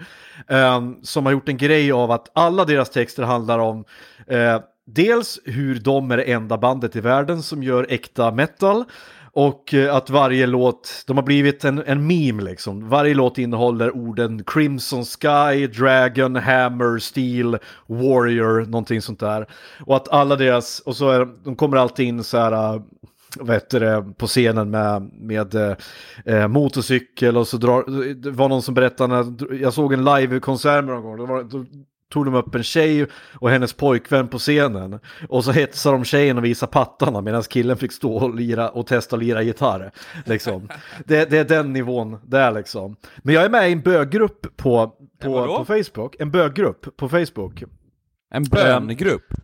[0.48, 3.84] um, som har gjort en grej av att alla deras texter handlar om
[4.32, 4.60] uh,
[4.90, 8.84] Dels hur de är det enda bandet i världen som gör äkta metal
[9.32, 12.88] och eh, att varje låt, de har blivit en, en meme liksom.
[12.88, 19.46] Varje låt innehåller orden Crimson Sky, Dragon, Hammer, Steel, Warrior, någonting sånt där.
[19.86, 22.82] Och att alla deras, och så är de kommer alltid in så här eh,
[23.36, 25.76] vad heter det, på scenen med, med eh,
[26.24, 30.84] eh, motorcykel och så drar, det var någon som berättade, när, jag såg en livekonsert
[30.84, 31.64] med någon gång, då, var, då
[32.08, 36.38] tog de upp en tjej och hennes pojkvän på scenen och så hetsade de tjejen
[36.38, 39.90] och visade pattarna medan killen fick stå och, lira, och testa att lira gitarr.
[40.24, 40.68] Liksom.
[41.04, 42.96] Det, det är den nivån där liksom.
[43.18, 44.92] Men jag är med i en böggrupp på,
[45.22, 47.62] på, på Facebook, en böggrupp på Facebook.
[48.30, 49.34] En böngrupp.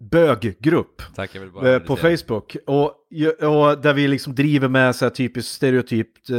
[0.00, 1.02] Böggrupp.
[1.14, 2.56] Tack, jag vill bara Eh, på Facebook.
[2.66, 2.84] Och,
[3.48, 6.36] och där vi liksom driver med så här typiskt stereotypt eh,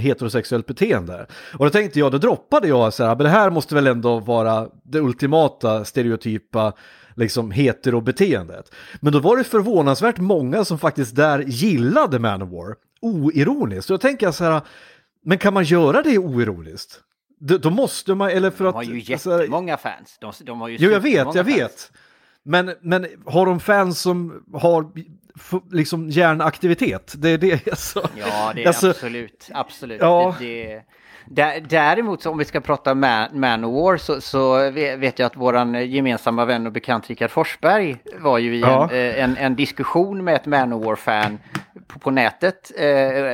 [0.00, 1.26] heterosexuellt beteende.
[1.58, 4.18] Och då tänkte jag, då droppade jag så här, men det här måste väl ändå
[4.20, 6.72] vara det ultimata stereotypa
[7.16, 8.74] liksom heterobeteendet.
[9.00, 13.90] Men då var det förvånansvärt många som faktiskt där gillade Manowar, oironiskt.
[13.90, 14.60] Och då tänker jag så här,
[15.24, 17.00] men kan man göra det oironiskt?
[17.40, 18.74] Då, då måste man, eller för De att...
[18.74, 20.16] har ju jättemånga fans.
[20.20, 21.48] De, de har ju Jo, jag vet, jag fans.
[21.48, 21.92] vet.
[22.44, 24.86] Men, men har de fans som har
[25.70, 27.14] liksom hjärnaktivitet?
[27.16, 28.08] Det är det alltså.
[28.16, 29.48] Ja, det är Alltså, absolut.
[29.54, 30.00] Absolut.
[30.00, 30.34] Ja.
[30.38, 30.82] Det, det,
[31.42, 35.90] Dä- Däremot, om vi ska prata Man Manowar så, så ve- vet jag att våran
[35.90, 38.90] gemensamma vän och bekant Rickard Forsberg var ju i Ja.
[38.92, 41.38] en, eh, en, en diskussion med ett Manowar-fan
[41.92, 42.84] på, på nätet eh,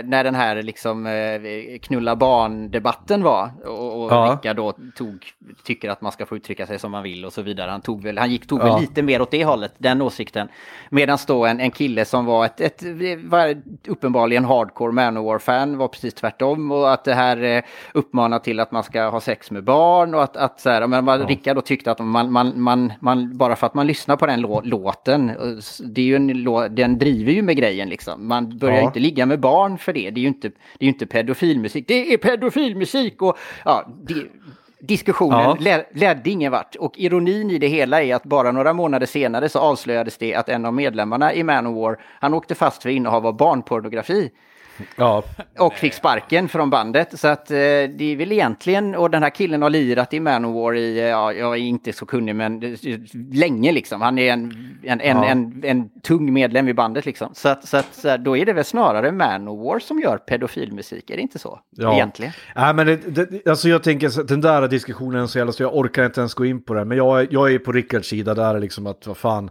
[0.05, 3.51] när den här liksom eh, knulla barn-debatten var.
[3.65, 4.39] Och, och Ja.
[4.43, 5.27] Rickard då tog,
[5.65, 7.71] tycker att man ska få uttrycka sig som man vill och så vidare.
[7.71, 8.65] Han tog väl, han gick, tog Ja.
[8.65, 10.49] väl lite mer åt det hållet, den åsikten.
[10.91, 12.83] Medan då en, en kille som var ett, ett
[13.25, 16.73] var uppenbarligen hardcore Manowar-fan var precis tvärtom.
[16.73, 17.63] Och att det här eh,
[17.95, 21.05] uppmanar till att man ska ha sex med barn och att, att så här, men
[21.05, 24.27] vad Rickard då tyckte att man, man, man, man, bara för att man lyssnar på
[24.27, 25.37] den lå, låten, eh,
[25.85, 28.29] det är ju en, den driver ju med grejen liksom.
[28.29, 28.83] Man börjar Ja.
[28.83, 30.11] inte ligga med barn för det.
[30.11, 31.85] Det är ju inte, det är inte pedofilmusik.
[31.89, 34.15] Det är pedofilmusik och ja, det,
[34.81, 35.57] diskussionen Ja.
[35.61, 36.77] led, ledde ingen vart.
[36.77, 40.49] Och ironin i det hela är att bara några månader senare så avslöjades det att
[40.49, 44.31] en av medlemmarna i Manowar, han åkte fast för innehav av barnpornografi.
[44.97, 45.25] Ja,
[45.59, 47.19] Och fick sparken från bandet.
[47.21, 50.75] Så att eh, det är väl egentligen, och den här killen har lirat i Manowar
[50.75, 52.77] i, eh, ja, jag är inte så kunnig men
[53.33, 54.01] länge liksom.
[54.01, 54.53] Han är en,
[54.83, 55.25] en, en, Ja.
[55.25, 57.31] en, en tung medlem i bandet liksom.
[57.35, 61.17] Så att, så att så då är det väl snarare Manowar som gör pedofilmusik, är
[61.17, 61.61] det inte så?
[61.71, 61.95] ja.
[61.95, 62.33] Egentligen.
[62.57, 65.77] Nej, men det, det, alltså jag tänker så den där diskussionen så jävla så jag
[65.77, 66.89] orkar inte ens gå in på den.
[66.89, 69.51] Men jag, jag är på Rickards sida där är liksom att vad fan.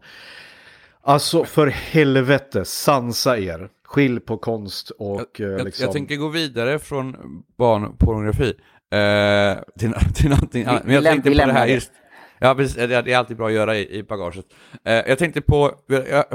[1.01, 3.69] Alltså för helvete, sansa er.
[3.87, 5.83] Skilj på konst och Jag, eh, jag, liksom.
[5.83, 7.15] jag tänker gå vidare från
[7.57, 8.53] barnpornografi
[8.91, 10.83] eh, till, till någonting annat.
[10.83, 11.91] Men jag läm- tänkte vi på det här just...
[12.39, 14.45] Ja, precis, det är det är alltid bra att göra i, i bagaget.
[14.83, 16.25] Eh, jag tänkte på, jag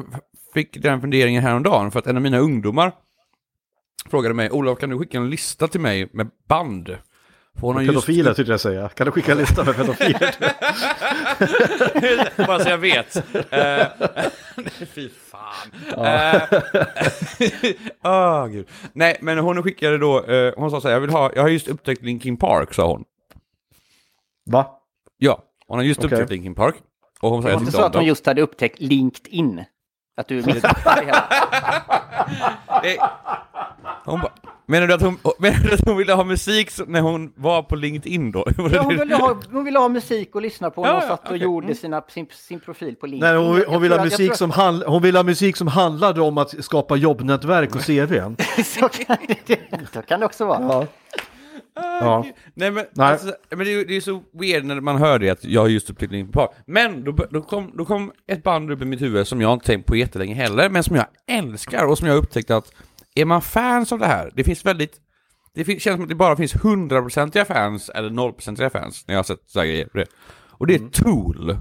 [0.55, 2.93] fick den funderingen häromdagen för att en av mina ungdomar
[4.11, 6.97] frågade mig, Olof kan du skicka en lista till mig med band?
[7.61, 8.89] För hon har just- Pedofiler tyckte jag säga.
[8.89, 10.35] Kan du skicka en lista med pedofiler?
[12.47, 13.17] Bara så jag vet.
[13.51, 13.87] Eh,
[14.95, 15.73] Fy fan.
[16.07, 16.43] Eh,
[18.05, 18.69] Åh, gud.
[18.93, 21.49] Nej, men hon skickade då, eh, hon sa så här, jag vill ha, jag har
[21.49, 23.05] just upptäckt Linkin Park, sa hon.
[24.51, 24.67] Va?
[25.19, 26.11] Ja, hon har just Okej.
[26.17, 26.75] upptäckt Linkin Park.
[27.21, 29.65] Och hon sa, Det jag var inte så att hon just hade upptäckt LinkedIn?
[30.17, 31.25] Att du missade det hela?
[32.83, 32.99] Nej.
[34.05, 34.33] Hon bara,
[34.73, 37.77] menar du att hon, menar du att hon ville ha musik när hon var på
[37.77, 38.45] LinkedIn då?
[38.73, 41.31] Ja, hon, ville ha, hon ville ha musik och lyssna på när Ja, hon satt
[41.31, 41.77] och gjorde Mm.
[41.77, 43.35] sina, sin, sin profil på LinkedIn.
[43.37, 46.39] Nej, hon, hon, vill ha musik som handl- hon vill ha musik som handlade om
[46.39, 48.37] att skapa jobbnätverk och CVn.
[48.59, 49.17] att- Så kan
[49.47, 49.59] det,
[49.93, 50.61] så kan det också vara.
[50.63, 50.87] Ja.
[51.75, 52.27] Ja.
[52.55, 53.07] Nej men, Nej.
[53.13, 55.69] Alltså, men det, är, det är så weird när man hör det att jag har
[55.69, 56.51] just upptäckt Linkin Park.
[56.67, 59.67] Men då, då, kom, då kom ett band upp i mitt huvud som jag inte
[59.67, 62.73] tänkt på jättelänge heller, men som jag älskar och som jag upptäckt att
[63.15, 65.01] är man fans av det här, det finns väldigt
[65.55, 69.19] det fin- känns som att det bara finns 100% fans eller 0% fans när jag
[69.19, 69.89] har sett så här grejer.
[70.51, 71.57] Och det är Tool.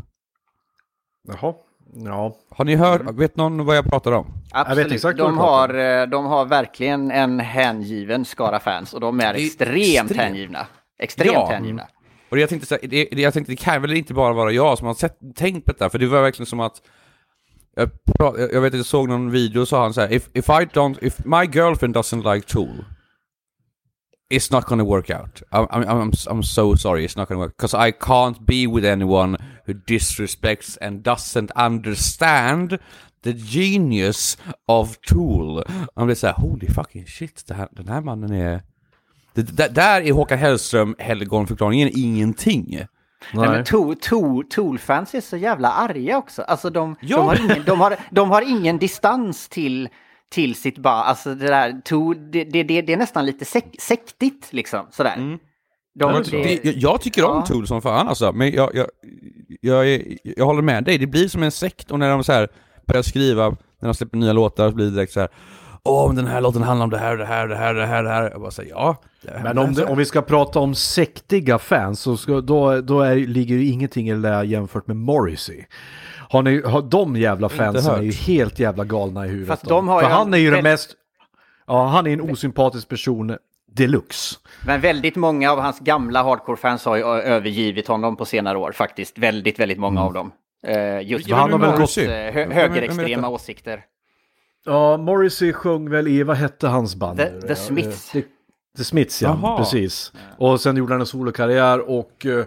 [1.27, 1.53] Jaha.
[1.93, 4.33] Ja, Har ni hört, vet någon vad jag pratar om?
[4.51, 4.85] Absolut.
[4.85, 5.69] vet exakt vad de, har,
[6.01, 10.11] eh, de har verkligen en hängiven skara fans och de är, är extremt extremt.
[10.21, 10.67] hängivna.
[10.99, 11.47] Extremt Ja.
[11.51, 11.87] hängivna.
[12.29, 14.51] Och jag tänkte, så här, det, det, jag tänkte det kan väl inte bara vara
[14.51, 16.81] jag som har sett, tänkt på detta, för det var verkligen som att
[17.75, 17.89] jag,
[18.53, 20.65] jag vet att jag såg någon video och sa han så här, if, if I
[20.73, 22.85] don't, if my girlfriend doesn't like Tool
[24.31, 25.41] It's not gonna work out.
[25.51, 27.57] I'm, I'm, I'm, I'm so sorry, it's not gonna work.
[27.57, 32.79] Because I can't be with anyone who disrespects and doesn't understand
[33.23, 35.63] the genius of Tool.
[35.95, 38.61] Man blir såhär, holy fucking shit, det här, den här mannen är...
[39.33, 42.85] Det, det, där är Håkan Hellström helgonförklaringen ingenting.
[43.33, 43.47] Nej.
[43.47, 43.49] nej.
[43.49, 46.41] men Tool, Tool, Tool-fans är så jävla arga också.
[46.41, 47.17] Alltså de, Ja.
[47.17, 49.89] de, har, ingen, de, har, de har ingen distans till,
[50.31, 51.03] till sitt barn.
[51.05, 54.87] Alltså det där Tool, det, det, det, det är nästan lite sek, sektigt liksom.
[54.91, 55.15] Sådär.
[55.99, 57.45] De, Jag, det- jag, jag tycker om Ja.
[57.45, 58.87] Tool som fan alltså, men jag, jag,
[59.61, 62.47] jag, jag håller med dig, det blir som en sekt och när de så här
[62.87, 65.29] börjar skriva, när de släpper nya låtar så blir det direkt så här.
[65.83, 68.03] Åh, men den här låten handlar om det här, det här, det här, det här,
[68.03, 68.29] det här.
[68.31, 68.95] Jag bara säger ja.
[69.43, 73.15] Men om, det, om vi ska prata om sektiga fans så ska, då, då är,
[73.15, 75.65] ligger ju ingenting i det där jämfört med Morrissey.
[76.29, 79.47] Har ni, har, de jävla fansen är ju helt jävla galna i huvudet.
[79.47, 80.95] Fast de har För ju han en är ju den mest,
[81.67, 83.37] ja han är en osympatisk person
[83.71, 84.35] deluxe.
[84.65, 89.17] Men väldigt många av hans gamla hardcore-fans har ju övergivit honom på senare år faktiskt.
[89.17, 90.31] Väldigt, väldigt många av dem.
[90.67, 92.05] Eh, just han har väl Morrissey?
[92.05, 93.83] eh, högerextrema åsikter.
[94.65, 97.17] Ja, Morrissey sjöng väl i, vad hette hans band?
[97.19, 97.41] The-?
[97.41, 98.15] The Smiths.
[98.15, 98.27] eh, The,
[98.77, 99.57] The Smiths, ja, Jaha.
[99.57, 100.13] precis.
[100.37, 102.45] Och sen gjorde han en solokarriär och eh,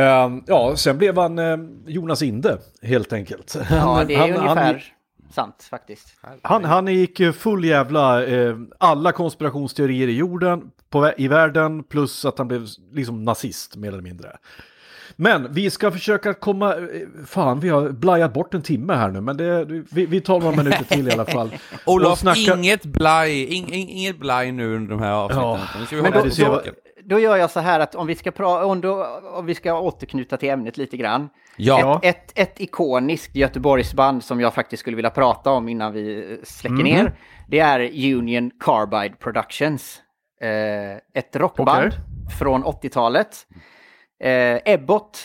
[0.00, 1.56] eh, ja, sen blev han eh,
[1.86, 3.56] Jonas Inde helt enkelt.
[3.70, 4.80] Ja, Han- det är han- ungefär Han,
[5.34, 6.08] sant faktiskt.
[6.42, 12.38] han, han gick full jävla, eh, alla konspirationsteorier i jorden, på, i världen, plus att
[12.38, 14.36] han blev liksom nazist mer eller mindre.
[15.20, 16.80] Men vi ska försöka komma, eh,
[17.26, 20.56] fan vi har blajat bort en timme här nu, men det, vi, vi tar några
[20.56, 21.50] minuter till i alla fall.
[21.86, 25.98] Olof, snacka- inget blaj, ing, ing, inget blaj nu under de här avsnitten.
[26.04, 26.10] Ja.
[26.10, 26.62] Då, då,
[27.04, 29.80] då gör jag så här att om vi ska, pra, om då, om vi ska
[29.80, 31.28] återknyta till ämnet lite grann.
[31.56, 32.00] Ja.
[32.02, 36.36] Ett, ett, ett ikoniskt Göteborgsband som jag faktiskt skulle vilja prata om innan vi eh,
[36.44, 36.84] släcker Mhm.
[36.84, 37.18] ner.
[37.48, 37.80] Det är
[38.14, 40.00] Union Carbide Productions.
[40.40, 41.98] Eh, ett rockband Okej.
[42.38, 43.36] från 80-talet.
[44.20, 45.18] Eh, Ebbot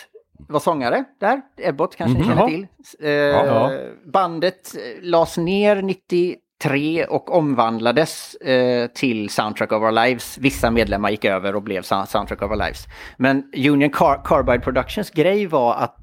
[0.50, 1.42] var sångare där.
[1.62, 2.30] Ebbot kanske ni Mhm.
[2.36, 2.68] känner till.
[3.02, 3.72] Eh, Ja.
[4.14, 10.38] Bandet eh, lades ner 93 och omvandlades eh, till Soundtrack of Our Lives.
[10.38, 12.86] Vissa medlemmar gick över och blev Sou- Soundtrack of Our Lives.
[13.18, 16.00] Men Union Car- Carbide Productions grej var att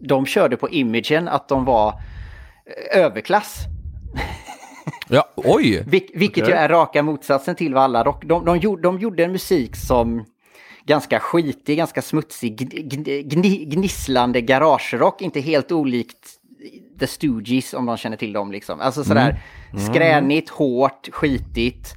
[0.00, 1.88] de körde på imagen att de var
[2.92, 3.56] eh, överklass.
[5.12, 5.82] Ja, oj!
[5.86, 6.54] Vil- vilket Okej.
[6.54, 8.24] ju är raka motsatsen till vad alla rock...
[8.24, 10.24] De, de, gjorde, de gjorde en musik som
[10.90, 15.22] ganska skitig, ganska smutsig, gn, gn, gni, gnisslande garagerock.
[15.22, 16.28] Inte helt olikt
[16.98, 18.80] The Stooges om de känner till dem liksom.
[18.80, 19.42] Alltså sådär
[19.90, 21.94] skränigt, hårt, skitigt.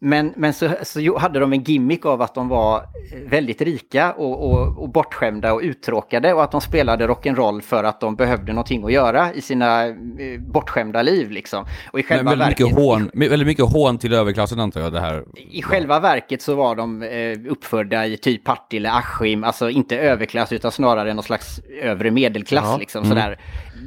[0.00, 2.82] Men, men så, så hade de en gimmick av att de var
[3.26, 8.00] väldigt rika och, och, och bortskämda och uttråkade och att de spelade rock'n'roll för att
[8.00, 9.94] de behövde någonting att göra i sina eh,
[10.38, 11.64] bortskämda liv liksom.
[11.92, 14.92] Och i Men själva, väldigt, verket, mycket hån, väldigt mycket hån till överklassen antar jag
[14.92, 15.24] det här.
[15.50, 20.52] i själva verket så var de eh, uppfödda i typ Partille, Askim, alltså inte överklass
[20.52, 22.76] utan snarare någon slags övre medelklass Ja.
[22.76, 23.38] liksom sådär.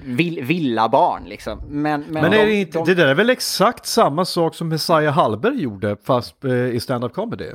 [0.05, 1.59] Vill, villa barn liksom.
[1.67, 4.55] Men, men, Men är de- det, inte, de- det där är väl exakt samma sak
[4.55, 7.51] som Messiah Hallberg gjorde fast eh, i stand-up comedy?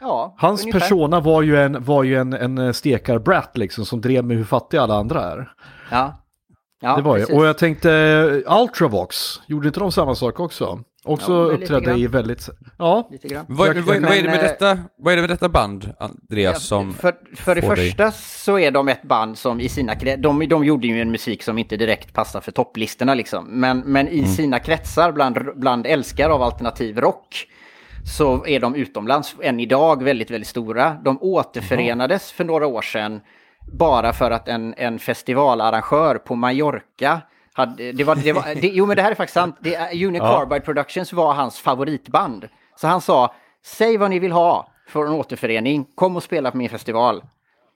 [0.00, 0.80] ja, Hans ungefär.
[0.80, 4.82] persona var ju en, var ju en, en stekar-brat liksom som drev med hur fattiga
[4.82, 5.52] alla andra är.
[5.90, 6.22] Ja.
[6.80, 7.24] ja det var ju.
[7.24, 7.92] Och jag tänkte
[8.46, 10.80] eh, Ultravox, gjorde inte de samma sak också?
[11.06, 12.48] Också Ja, uppträdde i väldigt,
[12.78, 13.44] ja, Lite grann.
[13.48, 16.92] Vad, vad, vad, är det med detta, vad är det med detta band, Andreas, som...
[16.94, 20.48] För, för det dig- första så är de ett band som i sina kretsar, de,
[20.48, 23.44] de gjorde ju en musik som inte direkt passar för topplistorna liksom.
[23.60, 24.24] Men, men Mm.
[24.24, 27.46] i sina kretsar bland, bland älskare av alternativ rock
[28.16, 30.96] så är de utomlands än idag väldigt, väldigt stora.
[31.04, 33.20] De återförenades för några år sedan
[33.72, 37.20] bara för att en, en festivalarrangör på Mallorca
[37.56, 40.14] hade, det var, det var, det, jo men det här är faktiskt sant, det Union
[40.14, 40.38] Ja.
[40.38, 42.48] Carbide Productions var hans favoritband.
[42.76, 43.34] Så han sa,
[43.64, 47.22] säg vad ni vill ha för en återförening, kom och spela på min festival.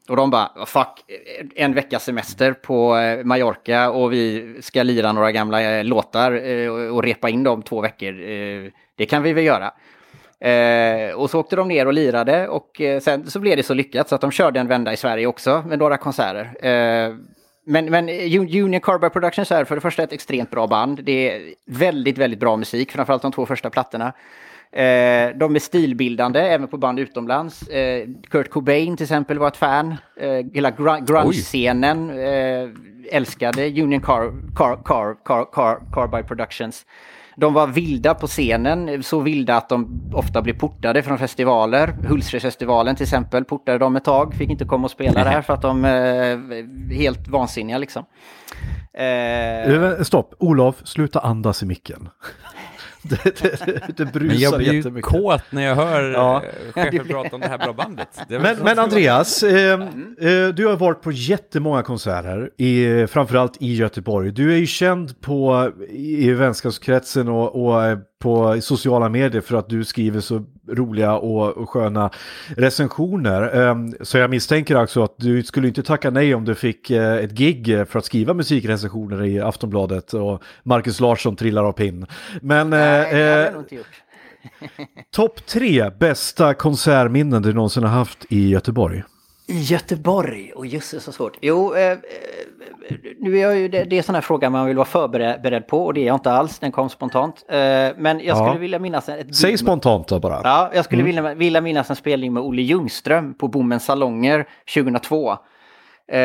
[0.09, 1.05] Och de bara, "Vad fuck,
[1.55, 6.69] en veckas semester på eh, Mallorca och vi ska lira några gamla eh, låtar eh,
[6.71, 8.13] och repa in dem två veckor.
[8.97, 9.73] Det kan vi väl göra.
[11.17, 14.15] Och så åkte de ner och lirade och sen så blev det så lyckat så
[14.15, 16.51] att de körde en vända i Sverige också med några konserter.
[17.71, 21.05] Men, men eh, Union Carbide Productions är för det första ett extremt bra band.
[21.05, 24.07] Det är väldigt, väldigt bra musik, framförallt de två första plattorna.
[24.73, 27.69] Eh, de är stilbildande även på band utomlands.
[27.69, 29.95] Eh, Kurt Cobain till exempel var ett fan.
[30.21, 32.69] Eh, hela gr- grunge-scenen eh,
[33.17, 36.87] älskade Union Car, Car, Car, Car, Car, Carbide Productions.
[37.37, 41.95] De var vilda på scenen, så vilda att de ofta blev portade från festivaler.
[42.09, 45.63] Hultsfredsfestivalen till exempel portade de ett tag, fick inte komma och spela där för att
[45.63, 48.05] de eh, helt vansinniga liksom.
[48.95, 52.09] Eh, Eh, Stopp, Olof, sluta andas i micken.
[53.03, 56.43] Det, det, det, brusar Men jag blir ju kåt när jag hör Ja.
[56.45, 56.73] ja.
[56.73, 58.09] chefen prata om det här bra bandet.
[58.29, 58.79] Men, men.
[58.79, 64.33] Andreas, eh, eh, du har varit på jättemånga konserter, i, framförallt i Göteborg.
[64.33, 69.69] Du är ju känd på, i vänskapskretsen och, och eh, på sociala medier för att
[69.69, 72.11] du skriver så roliga och, och sköna
[72.57, 73.69] recensioner.
[73.69, 77.15] Eh, så jag misstänker alltså att du skulle inte tacka nej om du fick eh,
[77.15, 82.07] ett gig för att skriva musikrecensioner i Aftonbladet och Marcus Larsson trillar av pinn.
[82.43, 84.03] Men eh, nej, det hade eh, jag nog inte gjort.
[85.11, 89.03] topp tre bästa konsertminnen du någonsin har haft i Göteborg?
[89.47, 90.53] I Göteborg?
[90.53, 91.39] Och just det, så svårt.
[91.41, 91.99] Jo, eh, eh,
[93.19, 95.85] nu är jag ju, det, det är sån här fråga man vill vara förberedd på
[95.87, 97.45] och det är jag inte alls, den kom spontant.
[97.49, 97.57] Eh,
[97.97, 98.35] men jag Ja.
[98.47, 99.09] skulle vilja minnas...
[99.09, 100.41] Ett Säg spontant då bara.
[100.45, 105.37] Ja, jag skulle vilja, vilja minnas en spelning med Olle Ljungström på Bommens salonger 2002.
[106.13, 106.19] Eh,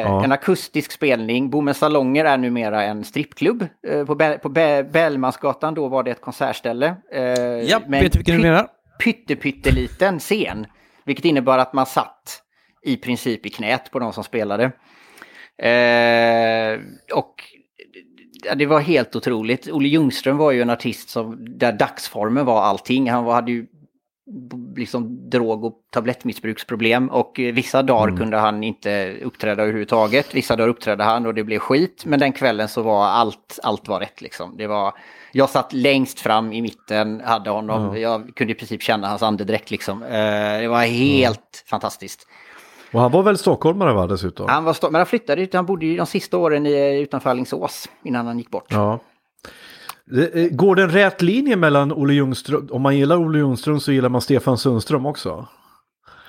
[0.00, 0.24] ja.
[0.24, 1.50] En akustisk spelning.
[1.50, 3.66] Bommens salonger är numera en strippklubb.
[3.88, 6.94] Eh, på Bä- på Bä- Bellmansgatan då var det ett konsertställe.
[7.12, 8.66] Eh, Ja, med vet du vilken du menar?
[9.04, 10.66] Pyttepytteliten scen.
[11.04, 12.38] Vilket innebar att man satt
[12.82, 14.72] i princip i knät på de som spelade.
[15.58, 16.80] Eh,
[17.14, 17.34] och
[18.44, 19.68] ja, det var helt otroligt.
[19.68, 23.10] Olle Ljungström var ju en artist som, där dagsformen var allting.
[23.10, 23.66] Han var, hade ju
[24.76, 30.34] liksom drog och tablettmissbruksproblem och eh, vissa dagar kunde han inte uppträda överhuvudtaget.
[30.34, 32.04] Vissa dagar uppträdde han och det blev skit.
[32.06, 34.56] Men den kvällen så var allt, allt var rätt liksom.
[34.56, 34.94] Det var,
[35.32, 39.70] jag satt längst fram i mitten, hade honom, jag kunde i princip känna hans andedräkt
[39.70, 40.02] liksom.
[40.02, 42.28] Eh, det var helt fantastiskt.
[42.92, 44.48] Och han var väl stockholmare va dessutom?
[44.48, 47.88] Han var men han flyttade ut, han bodde ju de sista åren i, utanför Alingsås
[48.04, 48.66] innan han gick bort.
[48.68, 48.98] Ja.
[50.34, 53.92] Eh, Går det en rät linje mellan Olle Ljungström, om man gillar Olle Ljungström så
[53.92, 55.46] gillar man Stefan Sundström också?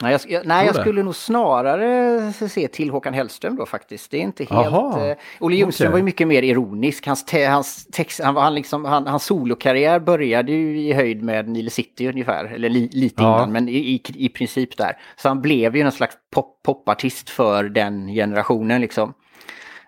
[0.01, 4.11] Nej, jag, jag, nej, jag skulle nog snarare se till Håkan Hellström då faktiskt.
[4.11, 4.67] Det är inte helt...
[4.67, 5.91] Aha, Eh, Olle Ljungström okej.
[5.91, 7.07] var ju mycket mer ironisk.
[7.07, 11.47] Hans, te, hans, text, han, han liksom, han, hans solokarriär började ju i höjd med
[11.49, 12.45] Nile City ungefär.
[12.45, 13.35] Eller li, lite Ja.
[13.35, 14.97] innan, men i, i, i princip där.
[15.15, 19.13] Så han blev ju någon slags pop, popartist för den generationen liksom.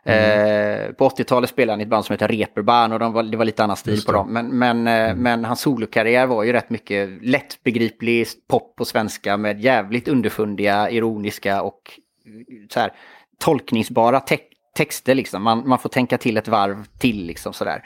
[0.05, 3.37] Eh, på 80-talet spelade han i ett band som heter Reeperbahn och de var, det
[3.37, 4.33] var lite annan stil på dem.
[4.33, 9.59] Men, men, eh, men hans solokarriär var ju rätt mycket lättbegriplig pop på svenska med
[9.61, 11.81] jävligt underfundiga, ironiska och
[12.25, 12.31] eh,
[12.73, 12.91] så här,
[13.39, 14.37] tolkningsbara te
[14.75, 15.15] texter.
[15.15, 15.43] Liksom.
[15.43, 17.83] Man, man får tänka till ett varv till liksom sådär.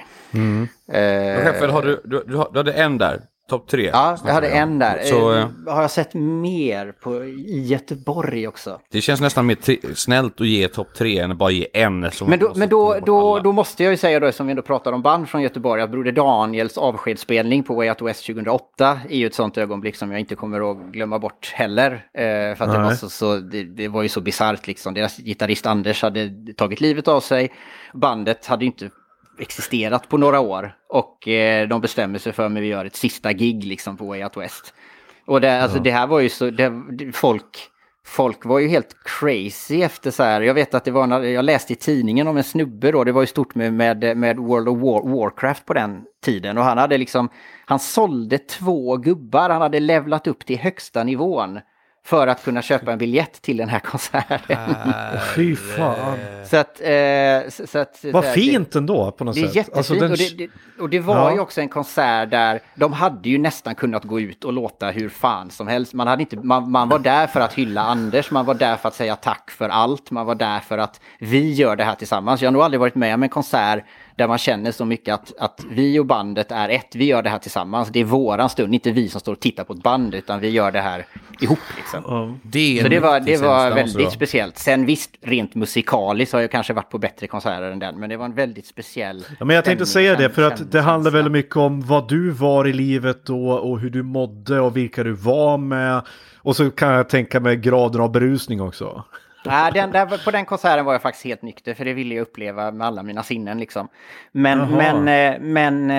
[0.88, 3.90] Eh, Chefen, har du, du, du, har- du hade en där, topp tre.
[3.94, 5.02] Ja, jag hade en där.
[5.04, 8.80] Så, Eh, eh, har jag sett mer på, i Göteborg också?
[8.92, 12.00] det känns nästan mer snällt att ge topp tre än att bara ge en.
[12.00, 14.62] Men, då, måste men då, då, då måste jag ju säga då, som vi ändå
[14.62, 19.18] pratar om band från Göteborg, att Broder Daniels avskedsspelning på Way Out West 2008 är
[19.18, 21.92] ju ett sånt ögonblick som jag inte kommer att glömma bort heller.
[21.92, 24.94] Eh, för att det var, så, så, det, det var ju så bisarrt liksom.
[24.94, 27.52] Deras gitarrist Anders hade tagit livet av sig.
[27.94, 28.90] Bandet hade inte
[29.40, 30.74] existerat på några år.
[30.90, 34.24] Och eh, de bestämmer sig för att vi gör ett sista gig liksom på Way
[34.24, 34.74] Out West.
[35.26, 36.72] Och det, alltså, det här var ju så, det,
[37.14, 37.70] folk,
[38.06, 40.42] folk var ju helt crazy efter så här.
[40.42, 43.12] Jag vet att det var, när, jag läste i tidningen om en snubbe då, det
[43.12, 46.58] var ju stort med, med, med World of War, Warcraft på den tiden.
[46.58, 47.30] Och han hade liksom,
[47.66, 51.60] han sålde två gubbar, han hade levlat upp till högsta nivån.
[52.10, 54.58] För att kunna köpa en biljett till den här konserten.
[55.36, 56.18] Fy fan.
[56.46, 56.82] så att...
[56.82, 59.56] Eh, så, så att Vad så här, fint ändå på något det är sätt.
[59.56, 60.50] jättefint Alltså, den- och, det, det,
[60.82, 61.34] och det var Ja.
[61.34, 65.10] ju också en konsert där de hade ju nästan kunnat gå ut och låta hur
[65.10, 65.94] fan som helst.
[65.94, 68.88] Man, hade inte, man, man var där för att hylla Anders, man var där för
[68.88, 72.42] att säga tack för allt, man var där för att vi gör det här tillsammans.
[72.42, 73.84] Jag har nog aldrig varit med om en konsert
[74.20, 77.30] där man känner så mycket att, att vi och bandet är ett, vi gör det
[77.30, 77.90] här tillsammans.
[77.90, 80.50] Det är våran stund, inte vi som står och tittar på ett band, utan vi
[80.50, 81.06] gör det här
[81.42, 81.60] ihop.
[81.78, 82.40] Liksom.
[82.44, 84.12] Det Så det var, det var väldigt vara.
[84.12, 84.58] speciellt.
[84.58, 88.18] Sen visst, rent musikaliskt har jag kanske varit på bättre konserter än den, men det
[88.18, 91.32] var en väldigt speciell Ja, men jag tänkte säga det, för att det handlar väldigt
[91.32, 95.12] mycket om vad du var i livet då och hur du mådde och vilka du
[95.12, 96.02] var med.
[96.38, 99.04] Och så kan jag tänka mig graden av berusning också.
[99.50, 102.22] Nej, den, där, på den konserten var jag faktiskt helt nykter, för det ville jag
[102.22, 103.60] uppleva med alla mina sinnen.
[103.60, 103.88] Liksom.
[104.32, 104.68] Men, Jaha.
[104.68, 105.92] men, eh, men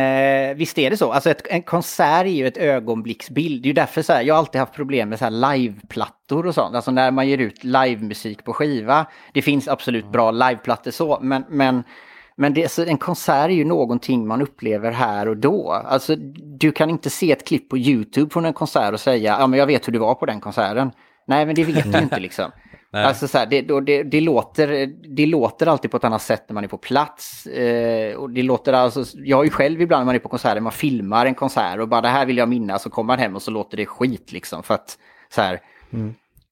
[0.51, 1.13] eh, visst är det så.
[1.13, 3.63] Alltså ett, en konsert är ju ett ögonblicksbild.
[3.63, 6.47] Det är ju därför så här, jag har alltid haft problem med så här liveplattor
[6.47, 6.75] och sånt.
[6.75, 9.07] Alltså när man ger ut livemusik på skiva.
[9.33, 11.83] Det finns absolut bra liveplattor så, men, men
[12.41, 15.73] men det, så en konsert är ju någonting man upplever här och då.
[15.73, 16.17] Alltså
[16.59, 19.59] du kan inte se ett klipp på YouTube från en konsert och säga ja men
[19.59, 20.91] jag vet hur det var på den konserten.
[21.27, 22.51] Nej men det vet du inte liksom.
[22.93, 23.05] Nej.
[23.05, 24.87] Alltså så här, det, det, det, låter,
[25.17, 27.47] det låter alltid på ett annat sätt när man är på plats.
[27.47, 30.61] Eh, och det låter alltså, jag har ju själv ibland när man är på konserter,
[30.61, 33.37] man filmar en konsert och bara det här vill jag minnas och kommer man hem
[33.37, 34.63] och så låter det skit liksom.
[34.63, 34.99] För att
[35.35, 35.61] så här,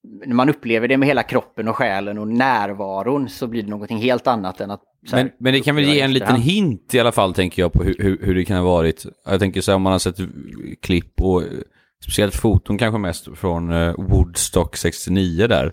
[0.02, 3.98] när man upplever det med hela kroppen och själen och närvaron så blir det någonting
[3.98, 4.82] helt annat än att...
[5.16, 7.72] här, Men, men det kan väl ge en liten hint i alla fall, tänker jag,
[7.72, 9.06] på hur, hur, hur det kan ha varit.
[9.24, 10.16] Jag tänker så här, om man har sett
[10.82, 11.48] klipp och eh,
[12.02, 15.72] speciellt foton kanske mest från eh, Woodstock 69 där.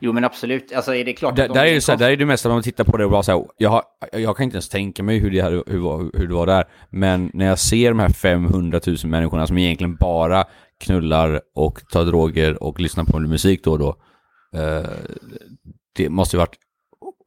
[0.00, 2.10] Jo men absolut, alltså är det klart Där, att där, är det så här, där
[2.10, 4.44] är det mesta man tittar på det och bara så här, jag, har, jag kan
[4.44, 6.64] inte ens tänka mig hur det, hade, hur, hur det var där.
[6.90, 10.44] Men när jag ser de här 500 000 människorna som egentligen bara
[10.80, 13.96] knullar och tar droger och lyssnar på musik då och då.
[14.56, 14.90] Eh,
[15.96, 16.58] det måste ju varit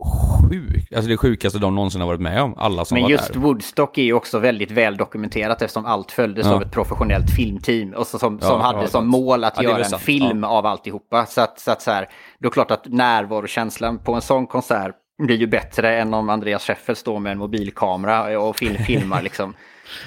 [0.03, 3.33] sjukt, alltså det sjukaste de någonsin har varit med om, alla som Men var just
[3.33, 3.39] där.
[3.39, 6.53] Woodstock är ju också väldigt väl dokumenterat eftersom allt följdes Ja.
[6.53, 9.63] av ett professionellt filmteam och så, som, som Ja, hade ja, som mål att Ja,
[9.63, 11.25] göra en film av alltihopa.
[11.25, 12.09] Så att, så att så här,
[12.39, 16.63] då är klart att närvarokänslan på en sån konsert blir ju bättre än om Andreas
[16.63, 19.53] Scheffel står med en mobilkamera och film, filmar liksom.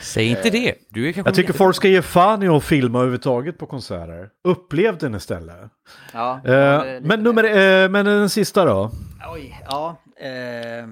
[0.00, 2.98] Säg inte det, du är kanske Jag tycker folk ska ge fan i att filma
[2.98, 4.28] överhuvudtaget på konserter.
[4.44, 5.56] Upplev den istället.
[6.12, 8.90] Ja, Eh, men, nummer, eh, men den sista då?
[9.34, 9.96] Oj, ja.
[10.20, 10.88] Eh,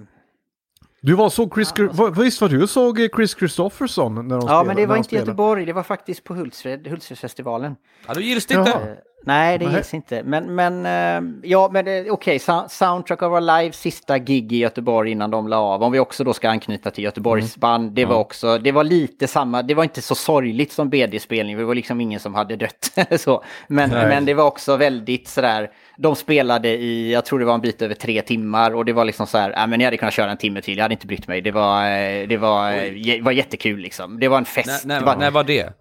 [1.07, 4.33] Du var så Chris, vad- visst var du och såg eh, Chris Christopherson när de
[4.35, 4.67] ja, spelade?
[4.67, 5.27] men det var de inte spelade?
[5.31, 7.77] Göteborg, det var faktiskt på Hultsfred, Hultsfredsfestivalen.
[8.07, 8.71] Ja, då gills det inte.
[8.71, 8.79] Eh,
[9.27, 10.23] Nej, det gills inte.
[10.25, 15.11] Men, men eh, ja, men okej, Sou- Soundtrack of Our Lives sista gig i Göteborg
[15.11, 15.83] innan de la av.
[15.83, 17.93] Om vi också då ska anknyta till Göteborgs band.
[17.93, 21.57] Det var också, det var lite samma, det var inte så sorgligt som BD-spelning.
[21.59, 22.99] Det var liksom ingen som hade dött.
[23.21, 23.45] så.
[23.69, 24.09] Men, Nej.
[24.09, 27.83] men det var också väldigt sådär, de spelade i, jag tror det var en bit
[27.83, 28.75] över tre timmar.
[28.75, 30.77] Och det var liksom så här, äh, men jag hade kunnat köra en timme till,
[30.77, 31.41] jag hade inte brytt mig.
[31.41, 34.21] Det var, eh, det var, eh, var jättekul liksom.
[34.21, 34.87] Det var en fest.
[34.87, 35.73] När, det var, när, när var det?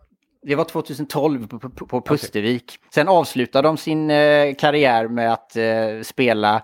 [0.44, 2.77] det var 2012 på, på, på Pustervik.
[2.94, 6.61] Sen avslutade de sin eh, karriär med att eh, spela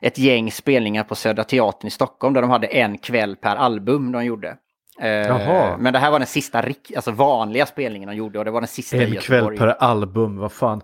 [0.00, 4.12] ett gäng spelningar på Södra Teatern i Stockholm där de hade en kväll per album
[4.12, 4.56] de gjorde.
[5.00, 5.76] Eh, Jaha.
[5.78, 6.62] men det här var den sista
[6.96, 10.36] alltså vanliga spelningen de gjorde och det var den sista i En kväll per album,
[10.36, 10.80] vad fan.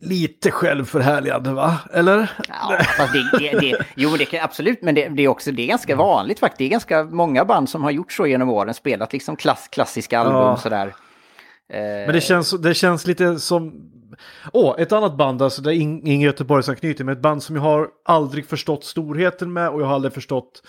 [0.00, 1.78] Lite självförhärligande va?
[1.92, 2.30] Eller?
[2.48, 5.62] Ja, fast det, det, det, jo, det kan, absolut, men det, det är också det
[5.62, 6.58] är ganska vanligt faktiskt.
[6.58, 10.18] Det är ganska många band som har gjort så genom åren, spelat liksom klass, klassiska
[10.18, 10.56] album Ja.
[10.56, 10.86] sådär.
[11.72, 13.90] Eh, Men det känns, det känns lite som...
[14.52, 17.62] Åh, ett annat band, alltså det är ing- ingen Göteborgsanknytning, men ett band som jag
[17.62, 20.62] har aldrig förstått storheten med och jag har aldrig förstått...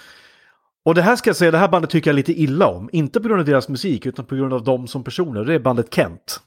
[0.85, 2.89] Och det här ska jag säga, det här bandet tycker jag lite illa om.
[2.91, 5.45] Inte på grund av deras musik, utan på grund av dem som personer.
[5.45, 6.39] Det är bandet Kent.